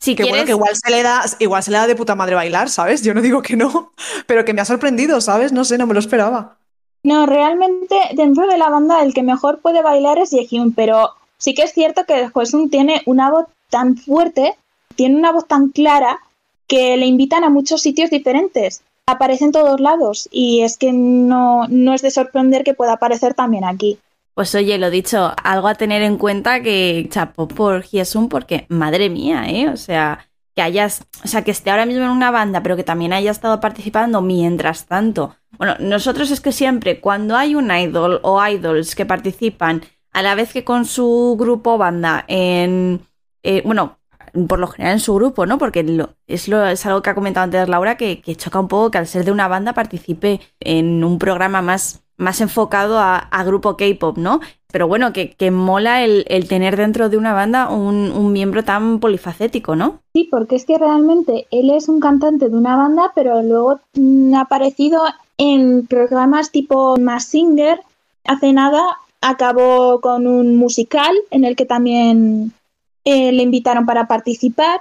Si 0.00 0.14
que 0.14 0.22
quieres... 0.22 0.32
bueno, 0.32 0.46
que 0.46 0.52
igual 0.52 0.76
se, 0.76 0.90
le 0.90 1.02
da, 1.02 1.24
igual 1.38 1.62
se 1.62 1.70
le 1.70 1.78
da 1.78 1.86
de 1.86 1.96
puta 1.96 2.14
madre 2.14 2.34
bailar, 2.34 2.70
¿sabes? 2.70 3.02
Yo 3.02 3.14
no 3.14 3.20
digo 3.20 3.42
que 3.42 3.56
no, 3.56 3.92
pero 4.26 4.44
que 4.44 4.54
me 4.54 4.60
ha 4.60 4.64
sorprendido, 4.64 5.20
¿sabes? 5.20 5.52
No 5.52 5.64
sé, 5.64 5.78
no 5.78 5.86
me 5.86 5.94
lo 5.94 6.00
esperaba. 6.00 6.58
No, 7.02 7.26
realmente 7.26 7.96
dentro 8.14 8.46
de 8.46 8.58
la 8.58 8.70
banda 8.70 9.02
el 9.02 9.14
que 9.14 9.22
mejor 9.22 9.60
puede 9.60 9.82
bailar 9.82 10.18
es 10.18 10.30
Yehyun, 10.30 10.72
pero 10.72 11.10
sí 11.36 11.54
que 11.54 11.62
es 11.62 11.72
cierto 11.72 12.04
que 12.04 12.28
Hwasun 12.32 12.70
tiene 12.70 13.02
una 13.06 13.30
voz 13.30 13.46
tan 13.70 13.96
fuerte, 13.96 14.56
tiene 14.96 15.16
una 15.16 15.32
voz 15.32 15.46
tan 15.46 15.68
clara 15.68 16.20
que 16.66 16.96
le 16.96 17.06
invitan 17.06 17.44
a 17.44 17.50
muchos 17.50 17.82
sitios 17.82 18.10
diferentes. 18.10 18.82
Aparece 19.06 19.44
en 19.44 19.52
todos 19.52 19.80
lados 19.80 20.28
y 20.30 20.62
es 20.62 20.76
que 20.76 20.92
no, 20.92 21.66
no 21.68 21.94
es 21.94 22.02
de 22.02 22.10
sorprender 22.10 22.62
que 22.62 22.74
pueda 22.74 22.94
aparecer 22.94 23.32
también 23.34 23.64
aquí. 23.64 23.98
Pues 24.38 24.54
oye, 24.54 24.78
lo 24.78 24.88
dicho, 24.88 25.34
algo 25.42 25.66
a 25.66 25.74
tener 25.74 26.00
en 26.02 26.16
cuenta 26.16 26.62
que 26.62 27.08
chapo 27.10 27.48
por 27.48 27.82
Hyesun 27.82 28.28
porque 28.28 28.66
madre 28.68 29.10
mía, 29.10 29.50
¿eh? 29.50 29.68
O 29.68 29.76
sea, 29.76 30.28
que 30.54 30.62
hayas, 30.62 31.04
o 31.24 31.26
sea, 31.26 31.42
que 31.42 31.50
esté 31.50 31.72
ahora 31.72 31.86
mismo 31.86 32.04
en 32.04 32.10
una 32.10 32.30
banda, 32.30 32.62
pero 32.62 32.76
que 32.76 32.84
también 32.84 33.12
haya 33.12 33.32
estado 33.32 33.58
participando 33.58 34.22
mientras 34.22 34.86
tanto. 34.86 35.34
Bueno, 35.58 35.74
nosotros 35.80 36.30
es 36.30 36.40
que 36.40 36.52
siempre 36.52 37.00
cuando 37.00 37.36
hay 37.36 37.56
un 37.56 37.68
idol 37.72 38.20
o 38.22 38.40
idols 38.46 38.94
que 38.94 39.04
participan 39.04 39.82
a 40.12 40.22
la 40.22 40.36
vez 40.36 40.52
que 40.52 40.62
con 40.62 40.84
su 40.84 41.34
grupo 41.36 41.72
o 41.72 41.78
banda 41.78 42.24
en 42.28 43.00
eh, 43.42 43.62
bueno, 43.64 43.98
por 44.46 44.60
lo 44.60 44.68
general 44.68 44.94
en 44.94 45.00
su 45.00 45.14
grupo, 45.16 45.46
¿no? 45.46 45.58
Porque 45.58 45.82
lo, 45.82 46.14
es, 46.28 46.46
lo, 46.46 46.64
es 46.64 46.86
algo 46.86 47.02
que 47.02 47.10
ha 47.10 47.16
comentado 47.16 47.42
antes 47.42 47.68
Laura, 47.68 47.96
que, 47.96 48.20
que 48.20 48.36
choca 48.36 48.60
un 48.60 48.68
poco 48.68 48.92
que 48.92 48.98
al 48.98 49.08
ser 49.08 49.24
de 49.24 49.32
una 49.32 49.48
banda 49.48 49.72
participe 49.72 50.40
en 50.60 51.02
un 51.02 51.18
programa 51.18 51.60
más 51.60 52.04
más 52.18 52.40
enfocado 52.40 52.98
a, 52.98 53.44
grupo 53.44 53.76
K-pop, 53.76 54.18
¿no? 54.18 54.40
Pero 54.70 54.86
bueno, 54.86 55.14
que, 55.14 55.30
que 55.30 55.50
mola 55.50 56.04
el, 56.04 56.26
el, 56.28 56.46
tener 56.46 56.76
dentro 56.76 57.08
de 57.08 57.16
una 57.16 57.32
banda 57.32 57.70
un, 57.70 58.12
un, 58.12 58.32
miembro 58.32 58.64
tan 58.64 59.00
polifacético, 59.00 59.76
¿no? 59.76 60.00
Sí, 60.12 60.28
porque 60.30 60.56
es 60.56 60.66
que 60.66 60.76
realmente 60.76 61.46
él 61.50 61.70
es 61.70 61.88
un 61.88 62.00
cantante 62.00 62.50
de 62.50 62.56
una 62.56 62.76
banda, 62.76 63.12
pero 63.14 63.40
luego 63.42 63.80
mm, 63.94 64.34
ha 64.34 64.42
aparecido 64.42 65.00
en 65.38 65.86
programas 65.86 66.50
tipo 66.50 66.98
Mass 66.98 67.24
Singer. 67.26 67.80
Hace 68.24 68.52
nada 68.52 68.82
acabó 69.20 70.00
con 70.00 70.26
un 70.26 70.56
musical 70.56 71.16
en 71.30 71.44
el 71.44 71.56
que 71.56 71.64
también 71.64 72.52
eh, 73.04 73.32
le 73.32 73.42
invitaron 73.44 73.86
para 73.86 74.06
participar. 74.06 74.80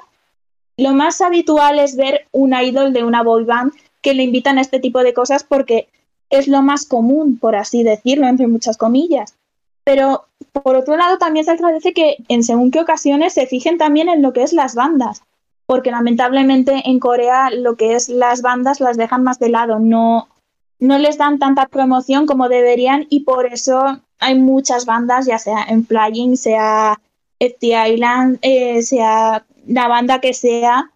Lo 0.75 0.91
más 0.93 1.21
habitual 1.21 1.79
es 1.79 1.95
ver 1.95 2.27
un 2.31 2.53
idol 2.53 2.93
de 2.93 3.03
una 3.03 3.23
boy 3.23 3.45
band 3.45 3.71
que 4.01 4.13
le 4.13 4.23
invitan 4.23 4.57
a 4.57 4.61
este 4.61 4.79
tipo 4.79 5.03
de 5.03 5.13
cosas 5.13 5.43
porque 5.43 5.87
es 6.29 6.47
lo 6.47 6.61
más 6.61 6.85
común, 6.85 7.37
por 7.39 7.55
así 7.55 7.83
decirlo, 7.83 8.27
entre 8.27 8.47
muchas 8.47 8.77
comillas. 8.77 9.35
Pero 9.83 10.25
por 10.51 10.75
otro 10.75 10.97
lado 10.97 11.17
también 11.17 11.45
se 11.45 11.51
agradece 11.51 11.93
que 11.93 12.17
en 12.27 12.43
según 12.43 12.71
qué 12.71 12.81
ocasiones 12.81 13.33
se 13.33 13.47
fijen 13.47 13.77
también 13.77 14.09
en 14.09 14.21
lo 14.21 14.33
que 14.33 14.43
es 14.43 14.53
las 14.53 14.75
bandas, 14.75 15.23
porque 15.65 15.91
lamentablemente 15.91 16.83
en 16.85 16.99
Corea 16.99 17.49
lo 17.51 17.75
que 17.75 17.95
es 17.95 18.09
las 18.09 18.41
bandas 18.41 18.79
las 18.79 18.97
dejan 18.97 19.23
más 19.23 19.39
de 19.39 19.49
lado, 19.49 19.79
no, 19.79 20.27
no 20.79 20.97
les 20.97 21.17
dan 21.17 21.39
tanta 21.39 21.67
promoción 21.67 22.25
como 22.25 22.49
deberían 22.49 23.07
y 23.09 23.21
por 23.21 23.45
eso 23.45 24.01
hay 24.19 24.35
muchas 24.39 24.85
bandas, 24.85 25.25
ya 25.25 25.37
sea 25.37 25.63
en 25.63 25.85
Flying, 25.85 26.37
sea 26.37 26.99
FT 27.39 27.93
Island, 27.93 28.39
eh, 28.41 28.81
sea 28.81 29.45
la 29.67 29.87
banda 29.87 30.19
que 30.19 30.33
sea, 30.33 30.91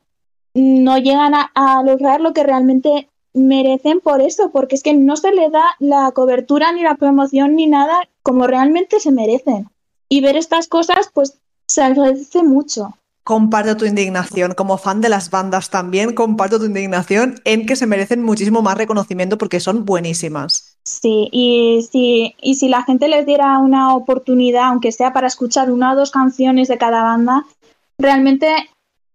no 0.54 0.98
llegan 0.98 1.34
a, 1.34 1.52
a 1.54 1.84
lograr 1.84 2.20
lo 2.20 2.34
que 2.34 2.44
realmente 2.44 3.08
merecen 3.34 4.00
por 4.00 4.22
eso, 4.22 4.52
porque 4.52 4.76
es 4.76 4.84
que 4.84 4.94
no 4.94 5.16
se 5.16 5.32
le 5.32 5.50
da 5.50 5.64
la 5.80 6.12
cobertura 6.12 6.72
ni 6.72 6.84
la 6.84 6.96
promoción 6.96 7.56
ni 7.56 7.68
nada 7.68 8.08
como 8.24 8.48
realmente 8.48 9.00
se 9.00 9.12
merecen. 9.12 9.70
Y 10.10 10.22
ver 10.22 10.36
estas 10.36 10.68
cosas, 10.68 11.10
pues 11.14 11.40
se 11.68 11.82
agradece 11.82 12.44
mucho. 12.44 12.94
Comparto 13.24 13.78
tu 13.78 13.86
indignación, 13.86 14.56
como 14.56 14.78
fan 14.78 15.00
de 15.00 15.08
las 15.08 15.30
bandas 15.30 15.70
también, 15.70 16.16
comparto 16.16 16.60
tu 16.60 16.66
indignación 16.66 17.40
en 17.46 17.68
que 17.68 17.76
se 17.76 17.86
merecen 17.86 18.24
muchísimo 18.24 18.64
más 18.64 18.78
reconocimiento 18.78 19.38
porque 19.38 19.60
son 19.60 19.86
buenísimas. 19.86 20.78
Sí, 20.84 21.30
y 21.32 21.88
si, 21.90 22.36
y 22.42 22.56
si 22.56 22.68
la 22.68 22.84
gente 22.84 23.08
les 23.08 23.28
diera 23.28 23.60
una 23.60 23.96
oportunidad, 23.96 24.64
aunque 24.64 24.92
sea 24.92 25.14
para 25.14 25.28
escuchar 25.28 25.72
una 25.72 25.94
o 25.94 25.96
dos 25.96 26.10
canciones 26.10 26.68
de 26.68 26.80
cada 26.80 27.04
banda, 27.04 27.46
realmente 28.00 28.48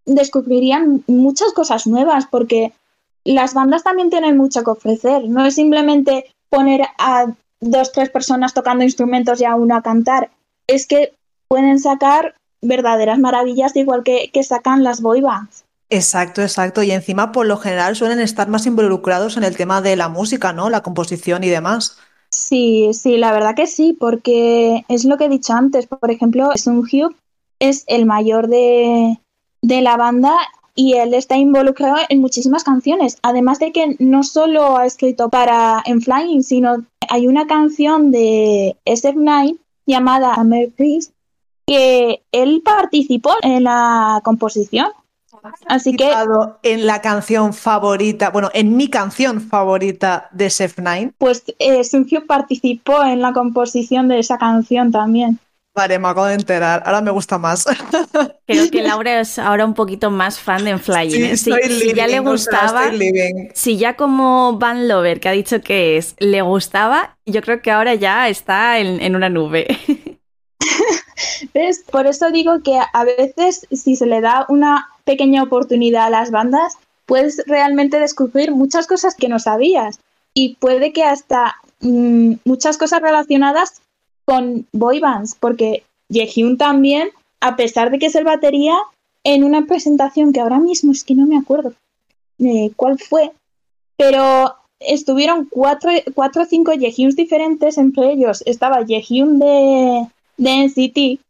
descubrirían 0.07 1.03
muchas 1.09 1.53
cosas 1.53 1.89
nuevas 1.89 2.27
porque 2.31 2.73
las 3.35 3.55
bandas 3.55 3.83
también 3.83 4.11
tienen 4.11 4.37
mucho 4.37 4.63
que 4.63 4.71
ofrecer. 4.71 5.29
No 5.29 5.45
es 5.45 5.55
simplemente 5.55 6.27
poner 6.49 6.83
a 6.99 7.27
dos, 7.61 7.93
tres 7.93 8.11
personas 8.11 8.55
tocando 8.55 8.85
instrumentos 8.85 9.41
y 9.41 9.45
a 9.45 9.55
uno 9.55 9.77
a 9.77 9.83
cantar. 9.83 10.31
Es 10.67 10.87
que 10.87 11.15
pueden 11.49 11.79
sacar 11.79 12.35
verdaderas 12.63 13.19
maravillas 13.19 13.77
igual 13.77 14.03
que, 14.03 14.31
que 14.33 14.43
sacan 14.43 14.83
las 14.83 15.01
boy 15.01 15.21
bands. 15.21 15.65
Exacto, 15.89 16.43
exacto. 16.43 16.83
Y 16.83 16.91
encima, 16.91 17.31
por 17.33 17.47
lo 17.47 17.59
general, 17.59 17.95
suelen 17.95 18.21
estar 18.21 18.49
más 18.49 18.67
involucrados 18.67 19.37
en 19.37 19.45
el 19.45 19.57
tema 19.57 19.81
de 19.81 19.97
la 19.97 20.09
música, 20.09 20.53
¿no? 20.53 20.69
La 20.69 20.83
composición 20.83 21.45
y 21.45 21.49
demás. 21.49 21.99
Sí, 22.31 22.91
sí, 22.93 23.17
la 23.19 23.33
verdad 23.33 23.55
que 23.55 23.67
sí, 23.67 23.97
porque 23.99 24.85
es 24.89 25.05
lo 25.05 25.17
que 25.17 25.27
he 25.27 25.29
dicho 25.29 25.53
antes. 25.53 25.87
Por 25.87 26.11
ejemplo, 26.11 26.51
Hugh 26.67 27.15
es 27.61 27.85
el 27.87 28.05
mayor 28.05 28.49
de, 28.49 29.19
de 29.63 29.81
la 29.81 29.97
banda 29.97 30.35
y 30.77 30.93
él 30.93 31.15
está 31.15 31.37
involucrado 31.37 31.97
en 32.09 32.21
muchísimas 32.21 32.63
canciones. 32.63 33.19
Además 33.23 33.59
de 33.59 33.73
que 33.73 33.97
no 33.99 34.23
solo 34.23 34.77
ha 34.77 34.87
escrito 34.87 35.31
para 35.31 35.83
En 35.87 36.03
Flying, 36.03 36.45
sino 36.45 36.85
hay 37.09 37.27
una 37.27 37.47
canción 37.47 38.13
de 38.13 38.77
SF9 38.85 39.59
llamada 39.87 40.37
Priest 40.77 41.13
que 41.67 42.23
él 42.31 42.63
participó 42.65 43.33
en 43.43 43.65
la 43.65 44.21
composición. 44.23 44.89
Así 45.67 45.95
que 45.97 46.11
en 46.63 46.87
la 46.87 47.01
canción 47.01 47.55
favorita, 47.55 48.31
bueno, 48.31 48.51
en 48.53 48.77
mi 48.77 48.89
canción 48.89 49.41
favorita 49.41 50.29
de 50.33 50.47
SF9. 50.47 51.15
Pues 51.19 51.45
eh, 51.59 51.85
Sergio 51.85 52.27
participó 52.27 53.03
en 53.05 53.23
la 53.23 53.33
composición 53.33 54.09
de 54.09 54.19
esa 54.19 54.39
canción 54.39 54.91
también. 54.91 55.39
Vale, 55.77 55.99
me 55.99 56.09
acabo 56.09 56.25
de 56.25 56.35
enterar. 56.35 56.83
Ahora 56.87 57.03
me 57.03 57.11
gusta 57.11 57.37
más. 57.37 57.67
Creo 58.47 58.71
que 58.71 58.83
Laura 58.83 59.21
es 59.21 59.39
ahora 59.39 59.67
un 59.67 59.75
poquito 59.75 60.11
más 60.11 60.41
fan 60.41 60.65
de 60.65 60.79
Flying. 60.79 61.11
Sí, 61.11 61.23
¿eh? 61.23 61.37
si, 61.37 61.51
living, 61.51 61.91
si, 61.91 61.95
ya 61.95 62.07
le 62.07 62.19
gustaba, 62.21 62.89
o 62.89 62.97
sea, 62.97 63.51
si 63.53 63.77
ya 63.77 63.95
como 63.95 64.57
Van 64.57 64.89
Lover, 64.89 65.21
que 65.21 65.29
ha 65.29 65.33
dicho 65.33 65.61
que 65.61 65.99
es, 65.99 66.15
le 66.19 66.41
gustaba, 66.41 67.19
yo 67.27 67.43
creo 67.43 67.61
que 67.61 67.71
ahora 67.71 67.95
ya 67.95 68.27
está 68.31 68.79
en, 68.79 69.03
en 69.03 69.17
una 69.17 69.29
nube. 69.29 69.67
¿Ves? 71.53 71.85
Por 71.91 72.07
eso 72.07 72.31
digo 72.31 72.63
que 72.63 72.81
a 72.91 73.05
veces 73.05 73.67
si 73.71 73.97
se 73.97 74.07
le 74.07 74.23
da 74.23 74.47
una 74.49 74.89
pequeña 75.05 75.43
oportunidad 75.43 76.07
a 76.07 76.11
las 76.11 76.31
bandas, 76.31 76.79
puedes 77.05 77.43
realmente 77.47 78.01
descubrir 78.01 78.51
muchas 78.51 78.87
cosas 78.87 79.15
que 79.15 79.29
no 79.29 79.39
sabías. 79.39 80.01
Y 80.33 80.57
puede 80.57 80.95
que 80.95 81.05
hasta 81.05 81.57
mmm, 81.81 82.37
muchas 82.47 82.79
cosas 82.79 83.03
relacionadas 83.03 83.83
con 84.27 84.67
boy 84.73 85.01
bands, 85.01 85.37
porque 85.39 85.85
Yehyun 86.09 86.59
también, 86.59 87.09
a 87.41 87.57
pesar 87.57 87.91
de 87.91 87.99
que 87.99 88.07
es 88.07 88.15
el 88.15 88.25
batería, 88.25 88.77
en 89.25 89.45
una 89.45 89.67
presentación 89.67 90.33
que 90.33 90.41
ahora 90.41 90.59
mismo 90.59 90.93
es 90.93 91.05
que 91.05 91.15
no 91.15 91.27
me 91.27 91.39
acuerdo 91.39 91.73
eh, 92.39 92.71
cuál 92.77 92.99
fue, 92.99 93.33
pero 93.97 94.55
estuvieron 94.79 95.47
cuatro, 95.51 95.91
cuatro 96.15 96.43
o 96.43 96.47
cinco 96.47 96.73
Yehyuns 96.73 97.17
diferentes, 97.17 97.79
entre 97.79 98.13
ellos 98.13 98.43
estaba 98.47 98.85
Yehyun 98.85 99.39
de, 99.39 100.07
de 100.37 100.51
NCT, 100.51 101.21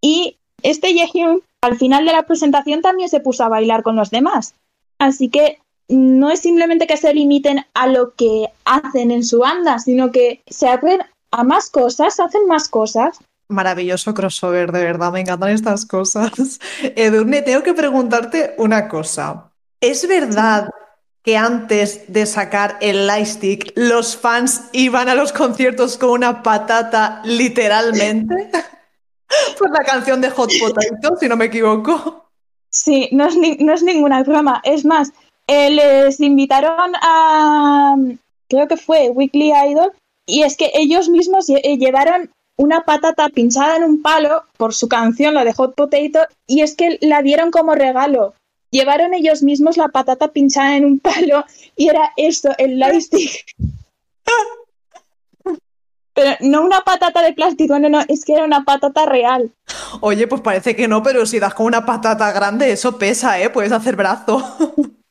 y 0.00 0.36
este 0.62 0.94
Yehyun 0.94 1.42
al 1.60 1.76
final 1.78 2.04
de 2.04 2.12
la 2.12 2.24
presentación 2.24 2.82
también 2.82 3.08
se 3.08 3.20
puso 3.20 3.44
a 3.44 3.48
bailar 3.48 3.82
con 3.82 3.96
los 3.96 4.10
demás. 4.10 4.54
Así 4.98 5.28
que 5.28 5.58
no 5.88 6.30
es 6.30 6.40
simplemente 6.40 6.86
que 6.86 6.96
se 6.96 7.14
limiten 7.14 7.64
a 7.74 7.86
lo 7.86 8.14
que 8.14 8.48
hacen 8.64 9.10
en 9.10 9.24
su 9.24 9.40
banda, 9.40 9.78
sino 9.78 10.10
que 10.10 10.40
se 10.46 10.68
abren 10.68 11.00
a 11.32 11.44
más 11.44 11.70
cosas, 11.70 12.20
hacen 12.20 12.46
más 12.46 12.68
cosas. 12.68 13.18
Maravilloso 13.48 14.14
crossover, 14.14 14.70
de 14.70 14.84
verdad, 14.84 15.12
me 15.12 15.20
encantan 15.20 15.50
estas 15.50 15.84
cosas. 15.84 16.60
Edurne, 16.96 17.42
tengo 17.42 17.62
que 17.62 17.74
preguntarte 17.74 18.54
una 18.58 18.88
cosa. 18.88 19.50
¿Es 19.80 20.06
verdad 20.06 20.68
que 21.22 21.36
antes 21.36 22.12
de 22.12 22.26
sacar 22.26 22.78
el 22.80 23.06
Lightstick, 23.06 23.72
los 23.74 24.16
fans 24.16 24.68
iban 24.72 25.08
a 25.08 25.14
los 25.14 25.32
conciertos 25.32 25.98
con 25.98 26.10
una 26.10 26.42
patata 26.42 27.20
literalmente? 27.24 28.50
Por 29.58 29.70
la 29.70 29.84
canción 29.84 30.20
de 30.20 30.30
Hot 30.30 30.50
Potato, 30.60 31.16
si 31.18 31.28
no 31.28 31.36
me 31.36 31.46
equivoco. 31.46 32.28
Sí, 32.68 33.08
no 33.12 33.26
es, 33.26 33.34
no 33.60 33.72
es 33.72 33.82
ninguna 33.82 34.22
broma. 34.22 34.60
Es 34.64 34.84
más, 34.84 35.12
eh, 35.46 35.70
les 35.70 36.20
invitaron 36.20 36.92
a, 37.00 37.96
creo 38.48 38.68
que 38.68 38.76
fue 38.76 39.10
Weekly 39.10 39.52
Idol, 39.70 39.92
y 40.26 40.42
es 40.42 40.56
que 40.56 40.70
ellos 40.74 41.08
mismos 41.08 41.48
eh, 41.48 41.76
llevaron 41.78 42.30
una 42.56 42.82
patata 42.84 43.28
pinchada 43.28 43.76
en 43.76 43.84
un 43.84 44.02
palo 44.02 44.44
por 44.56 44.74
su 44.74 44.88
canción, 44.88 45.34
la 45.34 45.44
de 45.44 45.52
Hot 45.54 45.74
Potato, 45.74 46.20
y 46.46 46.60
es 46.60 46.76
que 46.76 46.98
la 47.00 47.22
dieron 47.22 47.50
como 47.50 47.74
regalo. 47.74 48.34
Llevaron 48.70 49.14
ellos 49.14 49.42
mismos 49.42 49.76
la 49.76 49.88
patata 49.88 50.28
pinchada 50.28 50.76
en 50.76 50.84
un 50.84 50.98
palo 50.98 51.44
y 51.76 51.88
era 51.88 52.12
esto, 52.16 52.50
el 52.58 52.78
lightstick. 52.78 53.44
Pero 56.14 56.36
no 56.40 56.62
una 56.62 56.82
patata 56.82 57.22
de 57.22 57.32
plástico, 57.32 57.78
no, 57.78 57.88
no, 57.88 58.02
es 58.06 58.24
que 58.24 58.34
era 58.34 58.44
una 58.44 58.64
patata 58.64 59.06
real. 59.06 59.50
Oye, 60.00 60.26
pues 60.26 60.42
parece 60.42 60.76
que 60.76 60.86
no, 60.86 61.02
pero 61.02 61.24
si 61.24 61.38
das 61.38 61.54
con 61.54 61.64
una 61.64 61.86
patata 61.86 62.30
grande, 62.32 62.70
eso 62.70 62.98
pesa, 62.98 63.40
¿eh? 63.40 63.48
Puedes 63.48 63.72
hacer 63.72 63.96
brazo. 63.96 64.44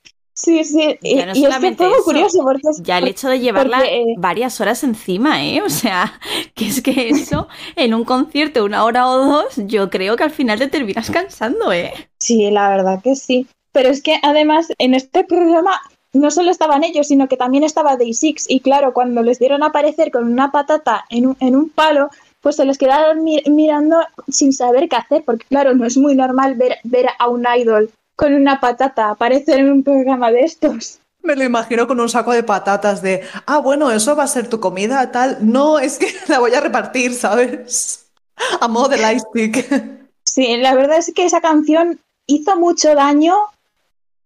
Sí, 0.44 0.64
sí, 0.64 0.98
y, 1.04 1.20
es 1.20 1.38
que 1.38 1.76
fue 1.76 2.04
curioso 2.04 2.42
porque 2.42 2.68
ya 2.82 2.98
el 2.98 3.08
hecho 3.08 3.30
de 3.30 3.40
llevarla 3.40 3.86
eh, 3.86 4.16
varias 4.18 4.60
horas 4.60 4.84
encima, 4.84 5.46
¿eh? 5.46 5.62
O 5.62 5.70
sea, 5.70 6.20
que 6.56 6.66
es 6.66 6.82
que 6.82 7.10
eso 7.10 7.48
en 7.76 7.94
un 7.94 8.04
concierto 8.06 8.66
una 8.66 8.84
hora 8.84 9.08
o 9.08 9.20
dos, 9.20 9.54
yo 9.68 9.92
creo 9.92 10.16
que 10.16 10.24
al 10.24 10.32
final 10.32 10.58
te 10.58 10.68
terminas 10.68 11.12
cansando, 11.12 11.72
¿eh? 11.72 11.94
Sí, 12.18 12.50
la 12.50 12.70
verdad 12.70 13.04
que 13.04 13.16
sí. 13.16 13.46
Pero 13.72 13.90
es 13.90 14.02
que 14.02 14.18
además 14.24 14.74
en 14.80 14.96
este 14.96 15.24
programa 15.24 15.80
no 16.12 16.32
solo 16.32 16.50
estaban 16.50 16.84
ellos, 16.84 17.10
sino 17.10 17.28
que 17.28 17.38
también 17.38 17.64
estaba 17.64 17.96
Day 17.96 18.16
Six 18.16 18.50
y 18.50 18.62
claro, 18.62 18.94
cuando 18.94 19.22
les 19.22 19.38
dieron 19.38 19.62
a 19.62 19.68
aparecer 19.68 20.10
con 20.10 20.24
una 20.24 20.52
patata 20.52 21.06
en 21.12 21.28
un, 21.28 21.38
en 21.40 21.56
un 21.56 21.70
palo, 21.70 22.10
pues 22.42 22.56
se 22.56 22.66
les 22.66 22.80
quedaron 22.80 23.24
mirando 23.24 24.00
sin 24.28 24.54
saber 24.54 24.90
qué 24.90 24.96
hacer, 24.96 25.24
porque 25.24 25.46
claro, 25.46 25.76
no 25.76 25.86
es 25.86 25.98
muy 25.98 26.16
normal 26.16 26.56
ver, 26.56 26.80
ver 26.84 27.10
a 27.20 27.30
un 27.30 27.46
idol 27.56 27.92
con 28.16 28.34
una 28.34 28.60
patata 28.60 29.10
aparecer 29.10 29.60
en 29.60 29.72
un 29.72 29.84
programa 29.84 30.32
de 30.32 30.42
estos. 30.42 31.00
Me 31.24 31.36
lo 31.36 31.44
imagino 31.44 31.88
con 31.88 32.00
un 32.00 32.10
saco 32.10 32.32
de 32.32 32.44
patatas 32.44 33.02
de, 33.02 33.22
ah, 33.46 33.60
bueno, 33.60 33.92
eso 33.92 34.16
va 34.16 34.24
a 34.24 34.28
ser 34.28 34.50
tu 34.50 34.60
comida, 34.60 35.12
tal. 35.12 35.38
No, 35.42 35.80
es 35.80 35.98
que 36.00 36.08
la 36.28 36.40
voy 36.40 36.54
a 36.54 36.62
repartir, 36.62 37.14
¿sabes? 37.14 38.12
A 38.60 38.68
modo 38.68 38.90
de 38.90 38.98
lightstick. 38.98 40.02
Sí, 40.26 40.58
la 40.58 40.74
verdad 40.74 40.98
es 40.98 41.12
que 41.14 41.26
esa 41.26 41.42
canción 41.42 42.00
hizo 42.26 42.56
mucho 42.56 42.96
daño 42.96 43.36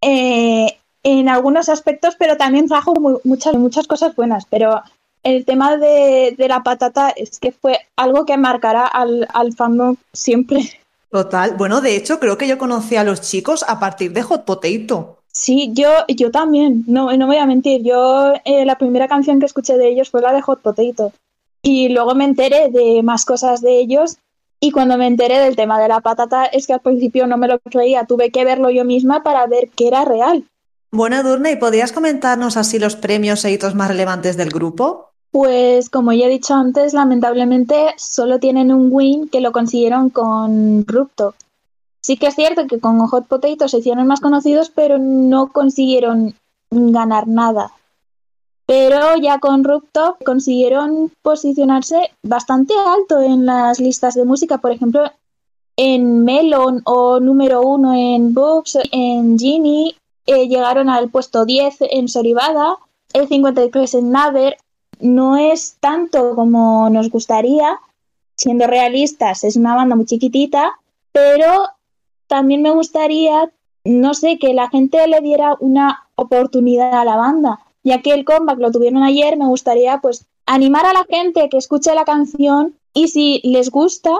eh, 0.01 0.77
en 1.03 1.29
algunos 1.29 1.67
aspectos, 1.67 2.15
pero 2.17 2.37
también 2.37 2.67
trajo 2.67 2.93
muchas, 3.23 3.55
muchas 3.55 3.87
cosas 3.87 4.15
buenas. 4.15 4.45
Pero 4.45 4.81
el 5.23 5.43
tema 5.43 5.75
de, 5.75 6.35
la 6.37 6.63
patata 6.63 7.09
es 7.09 7.39
que 7.39 7.51
fue 7.51 7.79
algo 7.95 8.25
que 8.25 8.37
marcará 8.37 8.85
al, 8.87 9.27
al 9.33 9.53
fandom 9.53 9.97
siempre. 10.13 10.79
Total. 11.09 11.55
Bueno, 11.57 11.81
de 11.81 11.95
hecho, 11.95 12.19
creo 12.19 12.37
que 12.37 12.47
yo 12.47 12.57
conocí 12.57 12.95
a 12.95 13.03
los 13.03 13.21
chicos 13.21 13.63
a 13.67 13.79
partir 13.79 14.11
de 14.13 14.23
Hot 14.23 14.45
Potato. 14.45 15.19
Sí, 15.31 15.71
yo, 15.73 15.89
yo 16.07 16.31
también, 16.31 16.83
no, 16.87 17.15
no 17.15 17.27
voy 17.27 17.37
a 17.37 17.45
mentir. 17.45 17.83
Yo 17.83 18.33
eh, 18.45 18.65
la 18.65 18.77
primera 18.77 19.07
canción 19.07 19.39
que 19.39 19.45
escuché 19.45 19.77
de 19.77 19.89
ellos 19.89 20.09
fue 20.09 20.21
la 20.21 20.33
de 20.33 20.41
Hot 20.41 20.61
Potato. 20.61 21.11
Y 21.61 21.89
luego 21.89 22.15
me 22.15 22.25
enteré 22.25 22.69
de 22.69 23.01
más 23.03 23.25
cosas 23.25 23.61
de 23.61 23.79
ellos. 23.79 24.17
Y 24.59 24.71
cuando 24.71 24.97
me 24.97 25.07
enteré 25.07 25.39
del 25.39 25.55
tema 25.55 25.79
de 25.81 25.87
la 25.87 25.99
patata, 25.99 26.45
es 26.45 26.67
que 26.67 26.73
al 26.73 26.79
principio 26.79 27.27
no 27.27 27.37
me 27.37 27.47
lo 27.47 27.59
creía. 27.59 28.05
Tuve 28.05 28.31
que 28.31 28.45
verlo 28.45 28.69
yo 28.69 28.85
misma 28.85 29.23
para 29.23 29.45
ver 29.47 29.69
que 29.69 29.87
era 29.87 30.05
real. 30.05 30.45
Bueno, 30.91 31.21
Durne, 31.23 31.51
¿y 31.51 31.55
podrías 31.57 31.91
comentarnos 31.91 32.55
así 32.55 32.79
los 32.79 32.95
premios 32.95 33.43
e 33.43 33.51
hitos 33.51 33.75
más 33.75 33.89
relevantes 33.89 34.37
del 34.37 34.49
grupo? 34.49 35.11
Pues 35.35 35.89
como 35.89 36.13
ya 36.13 36.27
he 36.27 36.29
dicho 36.29 36.53
antes, 36.53 36.93
lamentablemente 36.93 37.93
solo 37.97 38.39
tienen 38.39 38.71
un 38.71 38.87
win 38.89 39.27
que 39.27 39.41
lo 39.41 39.51
consiguieron 39.51 40.09
con 40.09 40.87
Rupto. 40.87 41.35
Sí 41.99 42.15
que 42.15 42.27
es 42.27 42.35
cierto 42.35 42.67
que 42.67 42.79
con 42.79 42.97
Hot 42.99 43.27
Potato 43.27 43.67
se 43.67 43.79
hicieron 43.79 44.07
más 44.07 44.21
conocidos, 44.21 44.71
pero 44.73 44.97
no 44.97 45.47
consiguieron 45.47 46.35
ganar 46.71 47.27
nada. 47.27 47.73
Pero 48.65 49.17
ya 49.17 49.39
con 49.39 49.65
Rupto 49.65 50.15
consiguieron 50.25 51.11
posicionarse 51.21 52.11
bastante 52.23 52.73
alto 52.87 53.19
en 53.19 53.45
las 53.45 53.81
listas 53.81 54.15
de 54.15 54.23
música, 54.23 54.59
por 54.59 54.71
ejemplo, 54.71 55.11
en 55.75 56.23
Melon 56.23 56.81
o 56.85 57.19
número 57.19 57.61
uno 57.61 57.93
en 57.93 58.33
Books, 58.33 58.77
en 58.89 59.37
Genie, 59.37 59.97
eh, 60.27 60.47
llegaron 60.47 60.89
al 60.89 61.09
puesto 61.09 61.43
10 61.43 61.75
en 61.91 62.07
Soribada, 62.07 62.77
el 63.11 63.27
53 63.27 63.95
en 63.95 64.11
Naver, 64.11 64.55
no 64.99 65.37
es 65.37 65.77
tanto 65.79 66.35
como 66.35 66.89
nos 66.89 67.09
gustaría, 67.09 67.79
siendo 68.35 68.67
realistas, 68.67 69.43
es 69.43 69.55
una 69.55 69.75
banda 69.75 69.95
muy 69.95 70.05
chiquitita, 70.05 70.73
pero 71.11 71.69
también 72.27 72.61
me 72.61 72.71
gustaría, 72.71 73.51
no 73.83 74.13
sé, 74.13 74.37
que 74.37 74.53
la 74.53 74.69
gente 74.69 75.07
le 75.07 75.21
diera 75.21 75.55
una 75.59 76.07
oportunidad 76.15 76.93
a 76.99 77.05
la 77.05 77.15
banda. 77.15 77.59
Ya 77.83 78.01
que 78.01 78.11
el 78.11 78.25
comeback 78.25 78.59
lo 78.59 78.71
tuvieron 78.71 79.03
ayer, 79.03 79.37
me 79.37 79.45
gustaría 79.45 79.99
pues 80.01 80.25
animar 80.45 80.85
a 80.85 80.93
la 80.93 81.05
gente 81.05 81.49
que 81.49 81.57
escuche 81.57 81.93
la 81.93 82.05
canción 82.05 82.75
y 82.93 83.09
si 83.09 83.41
les 83.43 83.69
gusta, 83.69 84.11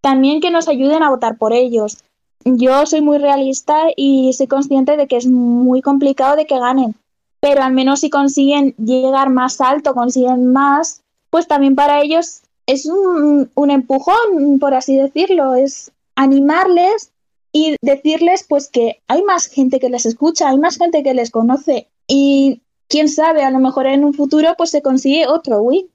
también 0.00 0.40
que 0.40 0.50
nos 0.50 0.68
ayuden 0.68 1.02
a 1.02 1.10
votar 1.10 1.36
por 1.36 1.52
ellos. 1.52 1.98
Yo 2.44 2.86
soy 2.86 3.00
muy 3.00 3.18
realista 3.18 3.86
y 3.96 4.32
soy 4.32 4.46
consciente 4.46 4.96
de 4.96 5.08
que 5.08 5.16
es 5.16 5.26
muy 5.26 5.82
complicado 5.82 6.36
de 6.36 6.46
que 6.46 6.58
ganen, 6.58 6.94
pero 7.40 7.62
al 7.62 7.72
menos 7.72 8.00
si 8.00 8.10
consiguen 8.10 8.74
llegar 8.76 9.30
más 9.30 9.60
alto, 9.60 9.94
consiguen 9.94 10.52
más, 10.52 11.02
pues 11.30 11.46
también 11.46 11.74
para 11.74 12.00
ellos 12.00 12.42
es 12.66 12.86
un, 12.86 13.70
empujón, 13.70 14.58
por 14.60 14.74
así 14.74 14.96
decirlo, 14.96 15.54
es 15.54 15.90
animarles 16.16 17.10
y 17.52 17.76
decirles 17.80 18.44
pues 18.46 18.68
que 18.68 19.00
hay 19.08 19.22
más 19.22 19.46
gente 19.46 19.80
que 19.80 19.88
les 19.88 20.04
escucha, 20.04 20.48
hay 20.48 20.58
más 20.58 20.76
gente 20.76 21.02
que 21.02 21.14
les 21.14 21.30
conoce 21.30 21.88
y 22.06 22.60
quién 22.88 23.08
sabe, 23.08 23.42
a 23.42 23.50
lo 23.50 23.58
mejor 23.58 23.86
en 23.86 24.04
un 24.04 24.14
futuro 24.14 24.54
pues 24.58 24.70
se 24.70 24.82
consigue 24.82 25.26
otro 25.26 25.62
win. 25.62 25.86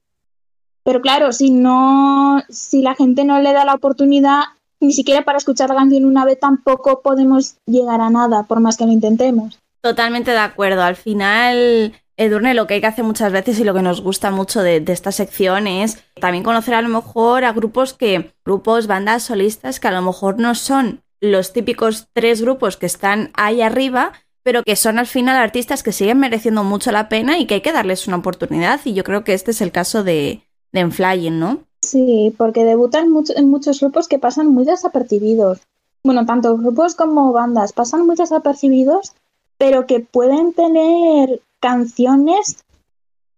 Pero 0.84 1.00
claro, 1.02 1.32
si 1.32 1.52
no, 1.52 2.42
si 2.50 2.82
la 2.82 2.96
gente 2.96 3.24
no 3.24 3.40
le 3.40 3.54
da 3.54 3.66
la 3.66 3.76
oportunidad, 3.76 4.42
ni 4.80 4.94
siquiera 4.94 5.24
para 5.24 5.38
escuchar 5.38 5.70
la 5.70 5.76
canción 5.76 6.06
una 6.06 6.26
vez 6.26 6.40
tampoco 6.40 7.02
podemos 7.02 7.56
llegar 7.66 8.02
a 8.02 8.10
nada, 8.10 8.44
por 8.44 8.60
más 8.60 8.78
que 8.78 8.86
lo 8.86 8.92
intentemos. 8.92 9.60
Totalmente 9.84 10.32
de 10.32 10.38
acuerdo. 10.38 10.82
Al 10.82 10.96
final, 10.96 11.92
Edurne, 12.16 12.54
lo 12.54 12.68
que 12.68 12.76
hay 12.76 12.82
que 12.82 12.88
hacer 12.88 13.04
muchas 13.04 13.34
veces 13.34 13.60
y 13.60 13.66
lo 13.66 13.74
que 13.74 13.82
nos 13.82 14.00
gusta 14.00 14.32
mucho 14.32 14.64
de, 14.64 14.82
esta 14.88 15.12
sección 15.12 15.68
es 15.68 16.02
también 16.22 16.46
conocer 16.46 16.74
a 16.76 16.82
lo 16.82 16.88
mejor 16.88 17.44
a 17.44 17.52
grupos 17.52 17.94
que, 17.94 18.32
grupos, 18.46 18.88
bandas 18.88 19.24
solistas 19.24 19.82
que 19.82 19.90
a 19.90 19.92
lo 19.92 20.02
mejor 20.02 20.40
no 20.40 20.56
son 20.56 21.02
los 21.20 21.52
típicos 21.52 22.08
tres 22.14 22.42
grupos 22.42 22.78
que 22.78 22.86
están 22.86 23.32
ahí 23.34 23.62
arriba, 23.62 24.14
pero 24.42 24.64
que 24.64 24.78
son 24.78 25.00
al 25.00 25.06
final 25.06 25.36
artistas 25.36 25.84
que 25.84 25.92
siguen 25.92 26.20
mereciendo 26.20 26.64
mucho 26.64 26.94
la 26.94 27.10
pena 27.10 27.38
y 27.38 27.46
que 27.46 27.56
hay 27.56 27.62
que 27.62 27.74
darles 27.74 28.08
una 28.08 28.18
oportunidad. 28.18 28.80
Y 28.86 28.94
yo 28.94 29.04
creo 29.04 29.26
que 29.26 29.34
este 29.34 29.52
es 29.52 29.60
el 29.60 29.74
caso 29.74 30.06
de, 30.06 30.44
de 30.72 30.80
Enflying, 30.80 31.40
¿no? 31.40 31.60
Sí, 31.82 32.34
porque 32.38 32.64
debutan 32.64 33.10
en 33.36 33.50
muchos 33.50 33.82
grupos 33.82 34.08
que 34.08 34.18
pasan 34.18 34.48
muy 34.48 34.64
desapercibidos. 34.64 35.60
Bueno, 36.06 36.26
tanto 36.26 36.58
grupos 36.58 36.96
como 36.96 37.34
bandas 37.34 37.74
pasan 37.74 38.06
muy 38.06 38.16
desapercibidos 38.16 39.14
pero 39.58 39.86
que 39.86 40.00
pueden 40.00 40.54
tener 40.54 41.42
canciones 41.60 42.64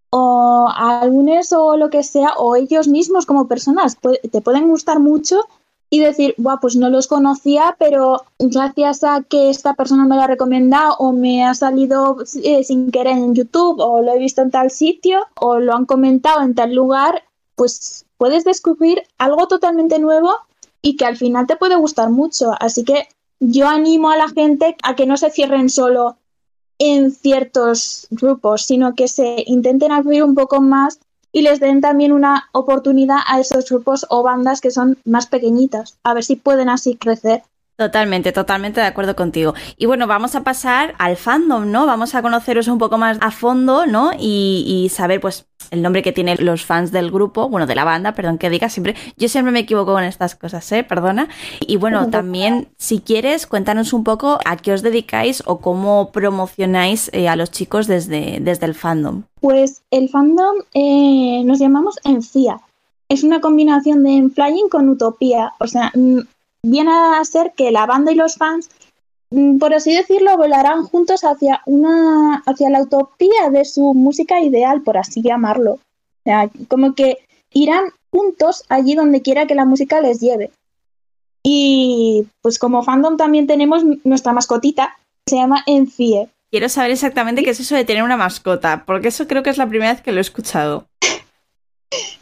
o 0.10 0.69
álbumes 0.73 1.51
o 1.54 1.78
lo 1.78 1.89
que 1.89 2.04
sea, 2.04 2.34
o 2.38 2.56
ellos 2.56 2.88
mismos 2.88 3.25
como 3.25 3.47
personas, 3.47 3.97
te 4.32 4.41
pueden 4.41 4.69
gustar 4.69 4.99
mucho 4.99 5.41
y 5.89 5.99
decir, 5.99 6.34
Buah, 6.38 6.60
pues 6.60 6.75
no 6.75 6.89
los 6.89 7.08
conocía, 7.08 7.75
pero 7.80 8.23
gracias 8.39 9.04
a 9.04 9.23
que 9.23 9.49
esta 9.49 9.73
persona 9.73 10.06
me 10.06 10.15
lo 10.15 10.21
ha 10.21 10.28
recomendado 10.28 10.95
o 10.97 11.12
me 11.12 11.45
ha 11.45 11.54
salido 11.54 12.17
eh, 12.43 12.63
sin 12.63 12.91
querer 12.91 13.17
en 13.17 13.36
YouTube 13.36 13.80
o 13.80 14.01
lo 14.01 14.13
he 14.13 14.19
visto 14.19 14.41
en 14.41 14.51
tal 14.51 14.71
sitio 14.71 15.19
o 15.39 15.60
lo 15.60 15.73
han 15.73 15.86
comentado 15.86 16.41
en 16.41 16.56
tal 16.56 16.73
lugar, 16.73 17.23
pues 17.56 18.06
puedes 18.17 18.43
descubrir 18.43 19.04
algo 19.17 19.47
totalmente 19.47 19.99
nuevo 19.99 20.32
y 20.82 20.97
que 20.97 21.06
al 21.06 21.17
final 21.17 21.47
te 21.47 21.56
puede 21.56 21.75
gustar 21.75 22.10
mucho. 22.10 22.54
Así 22.60 22.84
que 22.84 23.08
yo 23.51 23.67
animo 23.67 24.10
a 24.10 24.17
la 24.17 24.29
gente 24.29 24.75
a 24.84 24.95
que 24.95 25.05
no 25.05 25.17
se 25.17 25.29
cierren 25.29 25.69
solo 25.69 26.17
en 26.77 27.12
ciertos 27.12 28.08
grupos, 28.10 28.63
sino 28.63 28.95
que 28.95 29.08
se 29.08 29.43
intenten 29.45 29.91
abrir 29.91 30.23
un 30.23 30.36
poco 30.36 30.62
más 30.62 30.99
y 31.31 31.41
les 31.41 31.60
den 31.60 31.81
también 31.81 32.12
una 32.12 32.49
oportunidad 32.53 33.19
a 33.27 33.39
esos 33.39 33.69
grupos 33.69 34.05
o 34.10 34.23
bandas 34.23 34.62
que 34.62 34.71
son 34.71 34.97
más 35.05 35.27
pequeñitas, 35.27 35.97
a 36.03 36.13
ver 36.13 36.23
si 36.23 36.36
pueden 36.36 36.69
así 36.69 36.95
crecer. 36.95 37.43
Totalmente, 37.77 38.31
totalmente 38.31 38.79
de 38.79 38.88
acuerdo 38.88 39.17
contigo. 39.17 39.53
Y 39.75 39.85
bueno, 39.85 40.07
vamos 40.07 40.33
a 40.35 40.43
pasar 40.43 40.95
al 40.97 41.17
fandom, 41.17 41.69
¿no? 41.69 41.85
Vamos 41.85 42.15
a 42.15 42.21
conoceros 42.21 42.69
un 42.69 42.77
poco 42.77 42.97
más 42.97 43.17
a 43.19 43.31
fondo, 43.31 43.85
¿no? 43.85 44.11
Y, 44.17 44.89
saber, 44.93 45.19
pues, 45.19 45.47
el 45.71 45.81
nombre 45.81 46.01
que 46.01 46.13
tienen 46.13 46.38
los 46.39 46.63
fans 46.63 46.93
del 46.93 47.11
grupo, 47.11 47.49
bueno, 47.49 47.67
de 47.67 47.75
la 47.75 47.83
banda, 47.83 48.13
perdón 48.13 48.38
que 48.38 48.49
diga 48.49 48.69
siempre. 48.69 48.95
Yo 49.17 49.27
siempre 49.27 49.51
me 49.51 49.59
equivoco 49.59 49.91
con 49.91 50.05
estas 50.05 50.35
cosas, 50.35 50.71
¿eh? 50.71 50.85
Perdona. 50.85 51.27
Y 51.59 51.75
bueno, 51.75 52.09
también, 52.09 52.69
si 52.77 53.01
quieres, 53.01 53.45
cuéntanos 53.45 53.91
un 53.91 54.05
poco 54.05 54.39
a 54.45 54.55
qué 54.55 54.71
os 54.71 54.81
dedicáis 54.81 55.43
o 55.45 55.59
cómo 55.59 56.11
promocionáis 56.13 57.09
eh, 57.11 57.27
a 57.27 57.35
los 57.35 57.51
chicos 57.51 57.88
desde, 57.88 58.39
desde 58.39 58.67
el 58.67 58.75
fandom. 58.75 59.23
Pues 59.41 59.81
el 59.91 60.07
fandom 60.07 60.55
eh, 60.73 61.43
nos 61.43 61.59
llamamos 61.59 61.95
Enfia. 62.05 62.61
Es 63.09 63.23
una 63.23 63.41
combinación 63.41 64.03
de 64.03 64.29
Flying 64.33 64.69
con 64.69 64.88
Utopía. 64.89 65.53
O 65.59 65.67
sea, 65.67 65.91
mm, 65.93 66.21
viene 66.65 66.91
a 66.91 67.23
ser 67.23 67.54
que 67.56 67.71
la 67.71 67.86
banda 67.86 68.12
y 68.12 68.15
los 68.15 68.36
fans 68.36 68.69
mm, 69.30 69.58
por 69.58 69.73
así 69.73 69.95
decirlo, 69.95 70.38
volarán 70.38 70.84
juntos 70.84 71.23
hacia 71.23 71.62
una, 71.65 72.43
hacia 72.45 72.69
la 72.69 72.82
utopía 72.82 73.49
de 73.51 73.65
su 73.65 73.93
música 73.93 74.41
ideal, 74.41 74.82
por 74.82 74.97
así 74.97 75.21
llamarlo. 75.21 75.73
O 75.73 75.80
sea, 76.23 76.49
como 76.67 76.95
que 76.95 77.19
irán 77.51 77.86
juntos 78.12 78.63
allí 78.69 78.95
donde 78.95 79.21
quiera 79.21 79.45
que 79.45 79.56
la 79.56 79.65
música 79.65 80.01
les 80.01 80.19
lleve. 80.19 80.51
Y 81.43 82.25
pues 82.41 82.58
como 82.58 82.84
fandom 82.84 83.17
también 83.17 83.45
tenemos 83.45 83.84
nuestra 84.04 84.34
mascotita, 84.34 84.97
que 85.25 85.32
se 85.32 85.36
llama 85.36 85.63
Enfie. 85.67 86.28
Quiero 86.49 86.69
saber 86.69 86.91
exactamente 86.91 87.43
qué 87.43 87.51
es 87.51 87.60
eso 87.60 87.75
de 87.75 87.86
tener 87.86 88.04
una 88.04 88.17
mascota, 88.17 88.84
porque 88.86 89.10
eso 89.10 89.28
creo 89.28 89.43
que 89.43 89.51
es 89.51 89.58
la 89.58 89.67
primera 89.67 89.91
vez 89.91 90.01
que 90.01 90.12
lo 90.12 90.17
he 90.17 90.21
escuchado. 90.21 90.88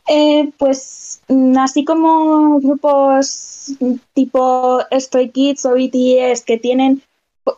Eh, 0.07 0.51
pues 0.57 1.21
mm, 1.27 1.57
así 1.57 1.85
como 1.85 2.59
grupos 2.59 3.73
tipo 4.13 4.79
Stray 4.91 5.29
Kids 5.29 5.65
o 5.65 5.73
BTS 5.73 6.41
que 6.45 6.57
tienen 6.57 7.01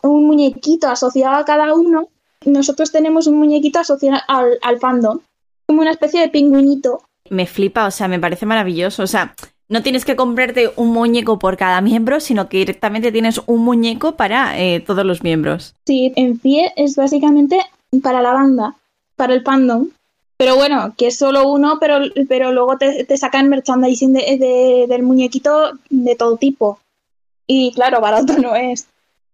un 0.02 0.26
muñequito 0.26 0.88
asociado 0.88 1.36
a 1.36 1.44
cada 1.44 1.74
uno, 1.74 2.08
nosotros 2.44 2.92
tenemos 2.92 3.26
un 3.26 3.38
muñequito 3.38 3.78
asociado 3.78 4.20
al, 4.28 4.58
al 4.62 4.78
fandom, 4.78 5.20
como 5.66 5.80
una 5.80 5.90
especie 5.90 6.20
de 6.20 6.28
pingüinito. 6.28 7.02
Me 7.28 7.46
flipa, 7.46 7.86
o 7.86 7.90
sea, 7.90 8.06
me 8.06 8.20
parece 8.20 8.46
maravilloso. 8.46 9.02
O 9.02 9.06
sea, 9.06 9.34
no 9.68 9.82
tienes 9.82 10.04
que 10.04 10.14
comprarte 10.14 10.70
un 10.76 10.92
muñeco 10.92 11.38
por 11.38 11.56
cada 11.56 11.80
miembro, 11.80 12.20
sino 12.20 12.48
que 12.48 12.58
directamente 12.58 13.10
tienes 13.10 13.40
un 13.46 13.64
muñeco 13.64 14.16
para 14.16 14.58
eh, 14.60 14.80
todos 14.80 15.04
los 15.04 15.22
miembros. 15.22 15.74
Sí, 15.86 16.12
en 16.14 16.38
pie 16.38 16.72
es 16.76 16.94
básicamente 16.94 17.60
para 18.02 18.22
la 18.22 18.32
banda, 18.32 18.76
para 19.16 19.34
el 19.34 19.42
fandom. 19.42 19.88
Pero 20.38 20.56
bueno, 20.56 20.94
que 20.96 21.06
es 21.06 21.18
solo 21.18 21.48
uno, 21.48 21.78
pero, 21.80 21.98
pero 22.28 22.52
luego 22.52 22.76
te, 22.76 23.16
sacan 23.16 23.48
merchandising 23.48 24.12
de, 24.12 24.86
del 24.88 25.02
muñequito 25.02 25.72
de 25.88 26.14
todo 26.14 26.36
tipo. 26.36 26.78
Y 27.46 27.72
claro, 27.72 28.00
barato 28.00 28.36
no 28.38 28.54
es. 28.54 28.86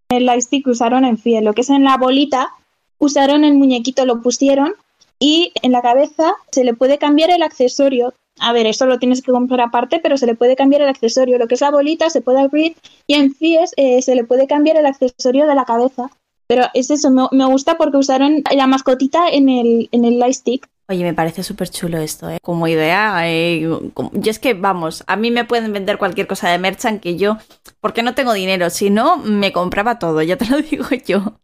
El 0.09 0.27
lightstick 0.27 0.67
usaron 0.67 1.05
en 1.05 1.17
pie. 1.17 1.41
Lo 1.43 1.55
que 1.55 1.63
es 1.63 1.71
en 1.71 1.85
la 1.85 1.97
bolita, 1.97 2.51
usaron 2.99 3.45
el 3.45 3.55
muñequito, 3.55 4.07
lo 4.07 4.23
pusieron 4.23 4.75
y 5.19 5.53
en 5.63 5.73
la 5.73 5.83
cabeza 5.83 6.35
se 6.51 6.65
le 6.65 6.75
puede 6.75 6.99
cambiar 6.99 7.31
el 7.31 7.43
accesorio. 7.43 8.15
A 8.39 8.53
ver, 8.53 8.67
eso 8.67 8.87
lo 8.87 8.99
tienes 8.99 9.23
que 9.23 9.33
comprar 9.33 9.61
aparte, 9.61 9.99
pero 10.01 10.17
se 10.17 10.27
le 10.27 10.35
puede 10.35 10.57
cambiar 10.57 10.83
el 10.83 10.89
accesorio. 10.89 11.39
Lo 11.39 11.49
que 11.49 11.55
es 11.55 11.61
la 11.61 11.71
bolita 11.71 12.11
se 12.11 12.21
puede 12.21 12.41
abrir 12.41 12.77
y 13.07 13.15
en 13.15 13.35
FIES 13.35 13.73
eh, 13.77 14.03
se 14.03 14.15
le 14.15 14.25
puede 14.25 14.47
cambiar 14.47 14.77
el 14.77 14.87
accesorio 14.87 15.47
de 15.47 15.55
la 15.55 15.65
cabeza. 15.65 16.11
Pero 16.47 16.65
es 16.75 16.91
eso, 16.91 17.11
me, 17.11 17.47
gusta 17.47 17.77
porque 17.77 17.97
usaron 17.97 18.43
la 18.55 18.67
mascotita 18.67 19.29
en 19.29 19.49
el, 19.49 19.89
en 19.91 20.05
el 20.05 20.19
lightstick 20.19 20.69
Oye, 20.89 21.05
me 21.05 21.15
parece 21.15 21.43
súper 21.43 21.71
chulo 21.71 21.99
esto, 21.99 22.29
¿eh? 22.29 22.39
Como 22.43 22.67
idea. 22.67 23.29
Eh, 23.29 23.61
yo 23.61 24.31
es 24.31 24.39
que, 24.39 24.55
vamos, 24.55 25.05
a 25.07 25.17
mí 25.17 25.31
me 25.31 25.45
pueden 25.45 25.73
vender 25.73 25.97
cualquier 25.97 26.27
cosa 26.27 26.49
de 26.51 26.59
merchant 26.59 27.01
que 27.01 27.17
yo, 27.17 27.39
porque 27.81 28.03
no 28.03 28.15
tengo 28.15 28.33
dinero, 28.33 28.69
si 28.69 28.91
no, 28.91 29.17
me 29.19 29.53
compraba 29.53 29.99
todo, 29.99 30.23
ya 30.23 30.37
te 30.37 30.47
lo 30.47 30.59
digo 30.71 30.87
yo. 31.07 31.39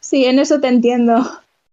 Sí, 0.00 0.24
en 0.24 0.38
eso 0.38 0.60
te 0.60 0.68
entiendo. 0.68 1.14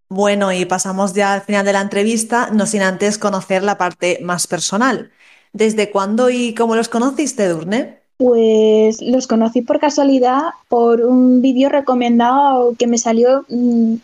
Bueno, 0.10 0.52
y 0.52 0.65
pasamos 0.65 1.13
ya 1.13 1.36
al 1.36 1.41
final 1.41 1.65
de 1.65 1.74
la 1.74 1.82
entrevista, 1.82 2.50
no 2.52 2.65
sin 2.65 2.82
antes 2.82 3.17
conocer 3.17 3.63
la 3.63 3.78
parte 3.78 4.20
más 4.22 4.48
personal. 4.48 5.12
¿Desde 5.54 5.91
cuándo 5.91 6.30
y 6.30 6.54
cómo 6.54 6.76
los 6.76 6.89
conociste, 6.89 7.48
Durne? 7.48 8.00
Pues 8.17 9.02
los 9.02 9.28
conocí 9.28 9.62
por 9.62 9.80
casualidad 9.80 10.41
por 10.67 11.02
un 11.02 11.41
vídeo 11.41 11.70
recomendado 11.70 12.76
que 12.78 12.88
me 12.88 12.98
salió, 12.98 13.46
mm, 13.50 13.96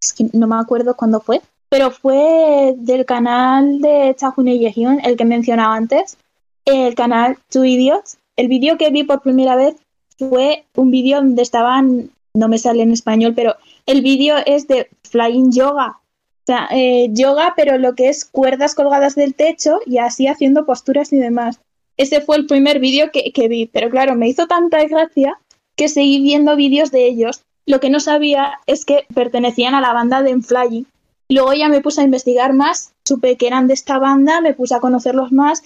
es 0.00 0.12
que 0.12 0.26
no 0.32 0.46
me 0.46 0.56
acuerdo 0.56 0.94
cuándo 0.94 1.20
fue, 1.20 1.42
pero 1.68 1.90
fue 1.90 2.74
del 2.76 3.04
canal 3.04 3.80
de 3.80 4.14
Chahune 4.16 4.58
Yehyun, 4.58 5.00
el 5.04 5.16
que 5.16 5.24
mencionaba 5.24 5.74
antes, 5.74 6.16
el 6.64 6.94
canal 6.94 7.38
Two 7.50 7.64
Idiots. 7.64 8.18
El 8.36 8.48
vídeo 8.48 8.78
que 8.78 8.90
vi 8.90 9.04
por 9.04 9.20
primera 9.20 9.56
vez 9.56 9.76
fue 10.18 10.64
un 10.74 10.90
vídeo 10.90 11.18
donde 11.18 11.42
estaban, 11.42 12.10
no 12.34 12.48
me 12.48 12.58
sale 12.58 12.82
en 12.82 12.92
español, 12.92 13.34
pero 13.34 13.56
el 13.86 14.02
vídeo 14.02 14.36
es 14.46 14.66
de 14.68 14.88
Flying 15.02 15.52
Yoga. 15.52 15.98
O 15.98 16.46
sea, 16.46 16.68
eh, 16.70 17.08
yoga, 17.12 17.52
pero 17.56 17.76
lo 17.76 17.94
que 17.94 18.08
es 18.08 18.24
cuerdas 18.24 18.74
colgadas 18.74 19.14
del 19.14 19.34
techo 19.34 19.80
y 19.84 19.98
así 19.98 20.28
haciendo 20.28 20.64
posturas 20.64 21.12
y 21.12 21.18
demás. 21.18 21.60
Ese 21.98 22.22
fue 22.22 22.36
el 22.36 22.46
primer 22.46 22.78
vídeo 22.78 23.10
que, 23.12 23.48
vi, 23.48 23.66
pero 23.66 23.90
claro, 23.90 24.14
me 24.14 24.28
hizo 24.28 24.46
tanta 24.46 24.82
gracia 24.84 25.38
que 25.76 25.88
seguí 25.88 26.22
viendo 26.22 26.56
vídeos 26.56 26.90
de 26.90 27.06
ellos. 27.06 27.42
Lo 27.66 27.80
que 27.80 27.90
no 27.90 28.00
sabía 28.00 28.60
es 28.66 28.86
que 28.86 29.04
pertenecían 29.12 29.74
a 29.74 29.82
la 29.82 29.92
banda 29.92 30.22
de 30.22 30.40
Flying 30.40 30.86
Luego 31.28 31.52
ya 31.52 31.68
me 31.68 31.80
puse 31.80 32.00
a 32.00 32.04
investigar 32.04 32.54
más, 32.54 32.94
supe 33.04 33.36
que 33.36 33.46
eran 33.46 33.66
de 33.66 33.74
esta 33.74 33.98
banda, 33.98 34.40
me 34.40 34.54
puse 34.54 34.74
a 34.74 34.80
conocerlos 34.80 35.30
más. 35.30 35.62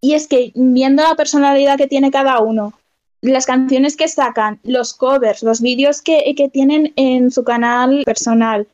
Y 0.00 0.14
es 0.14 0.28
que 0.28 0.52
viendo 0.54 1.02
la 1.02 1.14
personalidad 1.14 1.78
que 1.78 1.86
tiene 1.86 2.10
cada 2.10 2.40
uno, 2.40 2.74
las 3.22 3.46
canciones 3.46 3.96
que 3.96 4.08
sacan, 4.08 4.60
los 4.62 4.92
covers, 4.94 5.42
los 5.42 5.60
vídeos 5.60 6.02
que, 6.02 6.34
tienen 6.52 6.92
en 6.96 7.30
su 7.30 7.44
canal 7.44 8.02
personal 8.04 8.68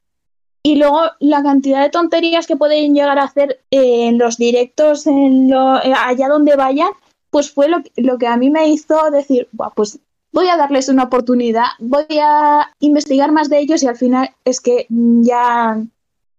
y 0.65 0.77
luego 0.77 1.01
la 1.19 1.43
cantidad 1.43 1.83
de 1.83 1.91
tonterías 1.91 2.47
que 2.47 2.57
pueden 2.57 2.95
llegar 2.95 3.19
a 3.19 3.25
hacer 3.25 3.61
en 3.71 4.19
los 4.19 4.37
directos, 4.37 5.07
en 5.07 5.51
lo, 5.51 5.61
allá 5.61 6.29
donde 6.29 6.55
vayan, 6.57 6.91
pues 7.31 7.51
fue 7.51 7.69
lo, 7.69 7.79
lo, 7.97 8.19
que 8.19 8.27
a 8.27 8.37
mí 8.37 8.51
me 8.51 8.69
hizo 8.69 9.11
decir, 9.11 9.49
pues 9.75 9.99
voy 10.33 10.49
a 10.49 10.57
darles 10.57 10.89
una 10.89 11.05
oportunidad, 11.05 11.67
voy 11.79 12.19
a 12.21 12.71
investigar 12.79 13.33
más 13.33 13.49
de 13.49 13.59
ellos 13.59 13.83
y 13.83 13.89
al 13.89 13.97
final 13.97 14.31
es 14.45 14.61
que 14.61 14.87
ya 14.89 15.83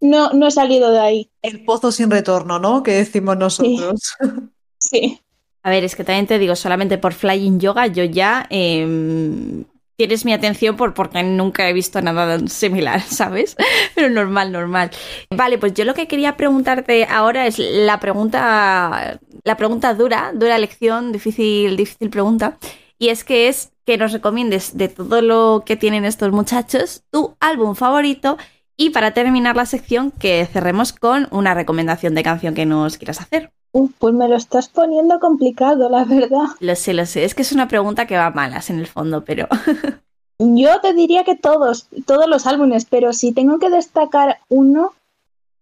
no, 0.03 0.31
no 0.33 0.47
he 0.47 0.51
salido 0.51 0.91
de 0.91 0.99
ahí. 0.99 1.31
El 1.41 1.63
pozo 1.63 1.91
sin 1.91 2.11
retorno, 2.11 2.59
¿no? 2.59 2.83
Que 2.83 2.91
decimos 2.91 3.37
nosotros. 3.37 4.15
Sí. 4.79 5.21
A 5.63 5.69
ver, 5.69 5.85
es 5.85 5.95
que 5.95 6.03
también 6.03 6.27
te 6.27 6.37
digo, 6.37 6.57
solamente 6.57 6.97
por 6.97 7.13
Flying 7.13 7.57
Yoga 7.57 7.87
yo 7.87 8.03
ya 8.03 8.45
em, 8.49 9.63
tienes 9.95 10.25
mi 10.25 10.33
atención 10.33 10.75
por, 10.75 10.93
porque 10.93 11.23
nunca 11.23 11.69
he 11.69 11.71
visto 11.71 12.01
nada 12.01 12.37
similar, 12.49 12.99
¿sabes? 13.07 13.55
Pero 13.95 14.09
normal, 14.09 14.51
normal. 14.51 14.91
Vale, 15.29 15.57
pues 15.57 15.73
yo 15.73 15.85
lo 15.85 15.93
que 15.93 16.09
quería 16.09 16.35
preguntarte 16.35 17.05
ahora 17.05 17.47
es 17.47 17.59
la 17.59 18.01
pregunta, 18.01 19.21
la 19.45 19.55
pregunta 19.55 19.93
dura, 19.93 20.33
dura 20.35 20.57
lección, 20.57 21.13
difícil, 21.13 21.77
difícil 21.77 22.09
pregunta. 22.09 22.57
Y 22.99 23.07
es 23.07 23.23
que 23.23 23.47
es 23.47 23.71
que 23.85 23.97
nos 23.97 24.11
recomiendes 24.11 24.77
de 24.77 24.89
todo 24.89 25.21
lo 25.21 25.63
que 25.65 25.77
tienen 25.77 26.03
estos 26.03 26.33
muchachos 26.33 27.03
tu 27.09 27.37
álbum 27.39 27.73
favorito 27.73 28.37
y 28.77 28.89
para 28.89 29.13
terminar 29.13 29.55
la 29.55 29.65
sección, 29.65 30.11
que 30.11 30.45
cerremos 30.45 30.93
con 30.93 31.27
una 31.31 31.53
recomendación 31.53 32.15
de 32.15 32.23
canción 32.23 32.55
que 32.55 32.65
nos 32.65 32.97
quieras 32.97 33.21
hacer. 33.21 33.51
pues 33.71 34.13
me 34.13 34.27
lo 34.27 34.35
estás 34.35 34.69
poniendo 34.69 35.19
complicado, 35.19 35.89
la 35.89 36.03
verdad. 36.05 36.47
Lo 36.59 36.75
sé, 36.75 36.93
lo 36.93 37.05
sé. 37.05 37.23
Es 37.23 37.35
que 37.35 37.43
es 37.43 37.51
una 37.51 37.67
pregunta 37.67 38.07
que 38.07 38.17
va 38.17 38.31
malas 38.31 38.69
en 38.69 38.79
el 38.79 38.87
fondo, 38.87 39.23
pero. 39.23 39.47
Yo 40.39 40.81
te 40.81 40.93
diría 40.93 41.23
que 41.23 41.35
todos, 41.35 41.87
todos 42.05 42.27
los 42.27 42.47
álbumes, 42.47 42.85
pero 42.85 43.13
si 43.13 43.31
tengo 43.31 43.59
que 43.59 43.69
destacar 43.69 44.39
uno, 44.49 44.93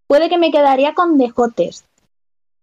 puede 0.07 0.29
que 0.29 0.37
me 0.37 0.51
quedaría 0.51 0.93
con 0.93 1.17
Dejotes. 1.17 1.83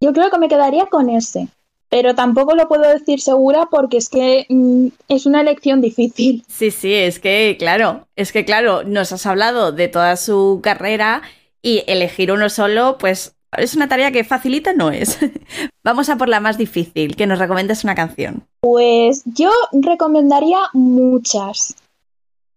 Yo 0.01 0.13
creo 0.13 0.31
que 0.31 0.39
me 0.39 0.49
quedaría 0.49 0.87
con 0.87 1.11
ese 1.11 1.49
pero 1.89 2.15
tampoco 2.15 2.55
lo 2.55 2.69
puedo 2.69 2.89
decir 2.89 3.21
segura 3.21 3.69
porque 3.71 3.97
es 3.97 4.09
que 4.09 4.47
mm, 4.49 4.89
es 5.09 5.27
una 5.27 5.41
elección 5.41 5.81
difícil. 5.81 6.45
Sí, 6.59 6.71
sí, 6.71 6.93
es 6.93 7.21
que 7.21 7.57
claro, 7.59 8.07
es 8.17 8.33
que 8.33 8.45
claro, 8.45 8.83
nos 8.83 9.13
has 9.13 9.27
hablado 9.27 9.73
de 9.73 9.89
toda 9.89 10.17
su 10.17 10.61
carrera 10.63 11.23
y 11.63 11.85
elegir 11.87 12.33
uno 12.33 12.49
solo, 12.51 12.99
pues 12.99 13.37
es 13.57 13.75
una 13.75 13.89
tarea 13.89 14.13
que 14.13 14.25
facilita 14.25 14.73
no 14.73 14.91
es. 14.91 15.19
Vamos 15.85 16.09
a 16.09 16.17
por 16.17 16.29
la 16.29 16.41
más 16.41 16.59
difícil, 16.59 17.17
que 17.17 17.27
nos 17.27 17.39
recomiendes 17.39 17.85
una 17.85 17.95
canción. 17.95 18.47
Pues 18.61 19.23
yo 19.25 19.51
recomendaría 19.73 20.59
muchas, 20.73 21.75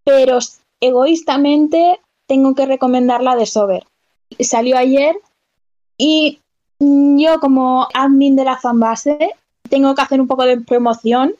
pero 0.04 0.38
egoístamente 0.80 2.00
tengo 2.26 2.54
que 2.54 2.66
recomendar 2.66 3.22
la 3.22 3.36
de 3.36 3.46
Sober. 3.46 3.84
Salió 4.40 4.76
ayer 4.76 5.14
y 5.96 6.40
yo 6.82 7.38
como 7.40 7.86
admin 7.94 8.34
de 8.36 8.44
la 8.44 8.58
fanbase 8.58 9.34
tengo 9.68 9.94
que 9.94 10.02
hacer 10.02 10.20
un 10.20 10.26
poco 10.26 10.44
de 10.44 10.60
promoción 10.60 11.34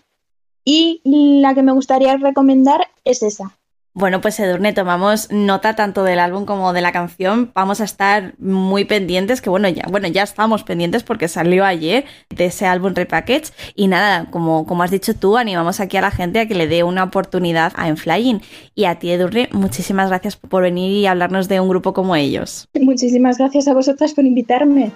y 0.64 1.00
la 1.04 1.54
que 1.54 1.62
me 1.62 1.72
gustaría 1.72 2.16
recomendar 2.16 2.86
es 3.04 3.22
esa. 3.22 3.56
Bueno, 3.94 4.22
pues 4.22 4.40
Edurne, 4.40 4.72
tomamos 4.72 5.30
nota 5.30 5.76
tanto 5.76 6.02
del 6.02 6.18
álbum 6.18 6.46
como 6.46 6.72
de 6.72 6.80
la 6.80 6.92
canción. 6.92 7.50
Vamos 7.54 7.82
a 7.82 7.84
estar 7.84 8.32
muy 8.38 8.86
pendientes, 8.86 9.42
que 9.42 9.50
bueno, 9.50 9.68
ya, 9.68 9.84
bueno, 9.90 10.08
ya 10.08 10.22
estamos 10.22 10.64
pendientes 10.64 11.02
porque 11.02 11.28
salió 11.28 11.66
ayer 11.66 12.06
de 12.30 12.46
ese 12.46 12.64
álbum 12.64 12.94
Repackage. 12.94 13.52
Y 13.74 13.88
nada, 13.88 14.30
como, 14.30 14.64
como 14.64 14.82
has 14.82 14.90
dicho 14.90 15.14
tú, 15.14 15.36
animamos 15.36 15.78
aquí 15.78 15.98
a 15.98 16.00
la 16.00 16.10
gente 16.10 16.40
a 16.40 16.46
que 16.46 16.54
le 16.54 16.68
dé 16.68 16.84
una 16.84 17.04
oportunidad 17.04 17.74
a 17.76 17.88
Enflying. 17.88 18.40
Y 18.74 18.84
a 18.86 18.98
ti, 18.98 19.10
Edurne, 19.10 19.50
muchísimas 19.52 20.08
gracias 20.08 20.36
por 20.36 20.62
venir 20.62 20.92
y 20.92 21.06
hablarnos 21.06 21.48
de 21.48 21.60
un 21.60 21.68
grupo 21.68 21.92
como 21.92 22.16
ellos. 22.16 22.68
Muchísimas 22.80 23.36
gracias 23.36 23.68
a 23.68 23.74
vosotras 23.74 24.14
por 24.14 24.24
invitarme. 24.24 24.90